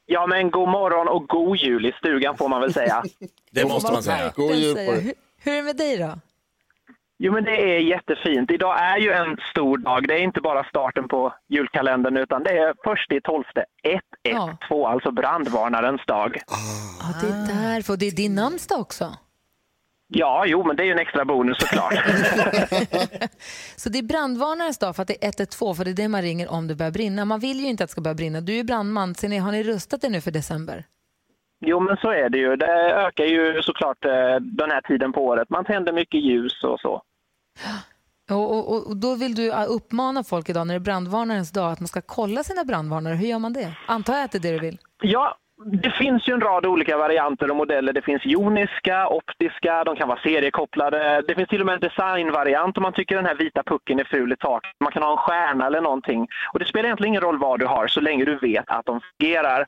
[0.07, 3.03] Ja, men god morgon och god jul i stugan får man väl säga.
[3.51, 4.33] Det måste man säga.
[4.37, 5.01] God jul på dig.
[5.01, 6.19] Hur, hur är det med dig då?
[7.19, 8.51] Jo, men det är jättefint.
[8.51, 10.09] Idag är ju en stor dag.
[10.09, 13.65] Det är inte bara starten på julkalendern utan det är först i tolfte.
[14.23, 16.39] 112, alltså brandvarnarens dag.
[17.01, 17.97] Ja, det är därför.
[17.97, 19.17] Det är din namnsdag också.
[20.15, 21.95] Ja, jo, men det är ju en extra bonus såklart.
[23.77, 26.23] Så det är brandvarnarens dag för att det är 112, för det är det man
[26.23, 27.25] ringer om det börjar brinna.
[27.25, 28.41] Man vill ju inte att det ska börja brinna.
[28.41, 30.85] Du är brandman, ni, har ni rustat er nu för december?
[31.65, 32.57] Jo, men så är det ju.
[32.57, 35.51] Det ökar ju såklart eh, den här tiden på året.
[35.51, 37.03] Man tänder mycket ljus och så.
[38.31, 41.73] Och, och, och då vill du uh, uppmana folk idag när det är brandvarnarens dag
[41.73, 43.15] att man ska kolla sina brandvarnare.
[43.15, 43.73] Hur gör man det?
[43.87, 44.79] Antar jag att det är det du vill?
[45.03, 47.93] Ja, det finns ju en rad olika varianter och modeller.
[47.93, 51.23] Det finns joniska, optiska, de kan vara seriekopplade.
[51.29, 54.05] Det finns till och med en designvariant om man tycker den här vita pucken är
[54.05, 54.71] ful i taket.
[54.81, 56.29] Man kan ha en stjärna eller någonting.
[56.53, 59.01] Och det spelar egentligen ingen roll vad du har så länge du vet att de
[59.19, 59.67] fungerar.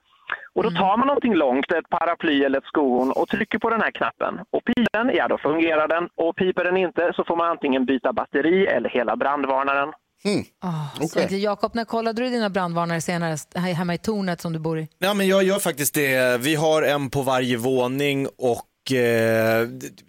[0.55, 3.81] Och då tar man någonting långt, ett paraply eller ett skohorn och trycker på den
[3.81, 4.41] här knappen.
[4.51, 6.09] Och piper den, ja då fungerar den.
[6.17, 9.93] Och piper den inte så får man antingen byta batteri eller hela brandvarnaren.
[10.63, 14.53] Oh, så att Jakob, när kollade du dina brandvarnare senare här hemma i tornet som
[14.53, 14.89] du bor i?
[14.99, 16.41] Ja, men jag gör faktiskt det.
[16.41, 19.69] Vi har en på varje våning och eh,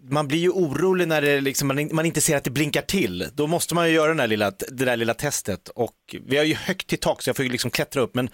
[0.10, 3.28] man blir ju orolig när det liksom, man, man inte ser att det blinkar till.
[3.34, 5.96] Då måste man ju göra den där lilla, det där lilla testet och
[6.26, 8.30] vi har ju högt till tak så jag får ju liksom klättra upp men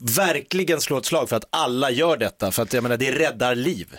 [0.00, 3.54] verkligen slå ett slag för att alla gör detta för att jag menar det räddar
[3.54, 3.96] liv.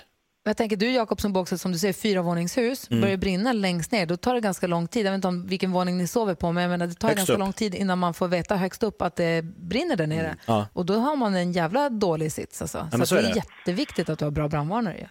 [0.47, 3.01] Jag tänker du Jakob som bor som du säger fyravåningshus, Mm.
[3.01, 5.05] börjar brinna längst ner, då tar det ganska lång tid.
[5.05, 7.17] Jag vet inte om vilken våning ni sover på, men jag menar, det tar Högst
[7.17, 7.39] ganska upp.
[7.39, 10.35] lång tid innan man får veta högst upp att det brinner där nere.
[10.45, 10.67] Ja.
[10.73, 12.61] Och då har man en jävla dålig sits.
[12.61, 12.87] Alltså.
[12.91, 13.41] så så att är det är det.
[13.59, 15.09] jätteviktigt att du har bra brandvarnare.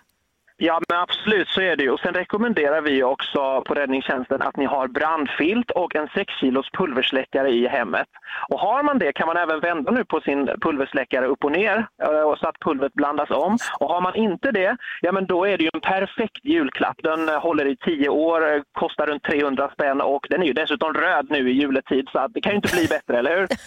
[0.56, 1.90] Ja, men absolut så är det ju.
[1.90, 6.70] Och sen rekommenderar vi också på räddningstjänsten att ni har brandfilt och en 6 kilos
[6.70, 8.06] pulversläckare i hemmet.
[8.48, 11.76] Och har man det kan man även vända nu på sin pulversläckare upp och ner
[12.02, 13.58] eh, så att pulvret blandas om.
[13.80, 16.96] Och har man inte det, ja men då är det ju en perfekt julklapp.
[17.02, 20.52] Den eh, håller i 10 år, eh, kostar runt 300 spänn och den är ju
[20.52, 23.48] dessutom röd nu i juletid så att det kan ju inte bli bättre, eller hur?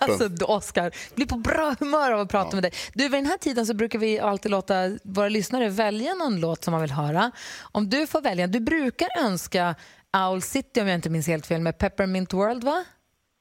[0.00, 2.72] Alltså, du, Oscar, blir på bra humör av att prata med dig.
[2.94, 4.74] Du, vid den här tiden så brukar vi alltid låta
[5.04, 7.30] våra lyssnare välja någon låt som man vill höra.
[7.72, 9.74] Om du får välja, du brukar önska
[10.16, 12.84] Owl City om jag inte minns helt fel med Peppermint World va?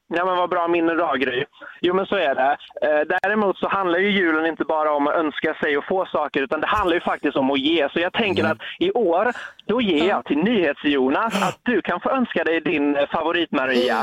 [0.08, 1.46] Ja, men vad bra minne du har, Gry.
[1.82, 2.58] Jo, men så är det.
[2.82, 6.42] Eh, däremot så handlar ju julen inte bara om att önska sig och få saker,
[6.44, 7.90] utan det handlar ju faktiskt om att ge.
[7.90, 9.34] Så jag tänker att i år,
[9.68, 14.00] då ger jag till NyhetsJonas att du kan få önska dig din favorit Maria.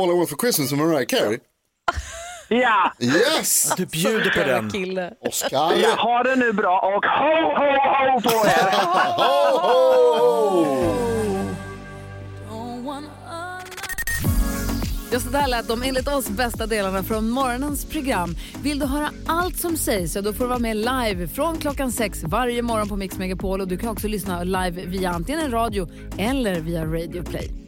[0.00, 1.38] All I want for Christmas med Mariah Carey.
[2.48, 2.92] Ja!
[3.00, 3.72] Yes!
[3.76, 4.70] Du bjuder på den.
[4.70, 5.12] Kille.
[5.20, 5.72] Oscar.
[5.82, 7.66] Ja, ha det nu bra och ho, ho,
[8.14, 8.68] ho på er!
[15.12, 18.36] Just det där lät de enligt oss bästa delarna från morgonens program.
[18.62, 21.92] Vill du höra allt som sägs så då får du vara med live från klockan
[21.92, 25.50] sex varje morgon på Mix Megapol och du kan också lyssna live via antingen en
[25.50, 25.88] radio
[26.18, 27.67] eller via Radio Play.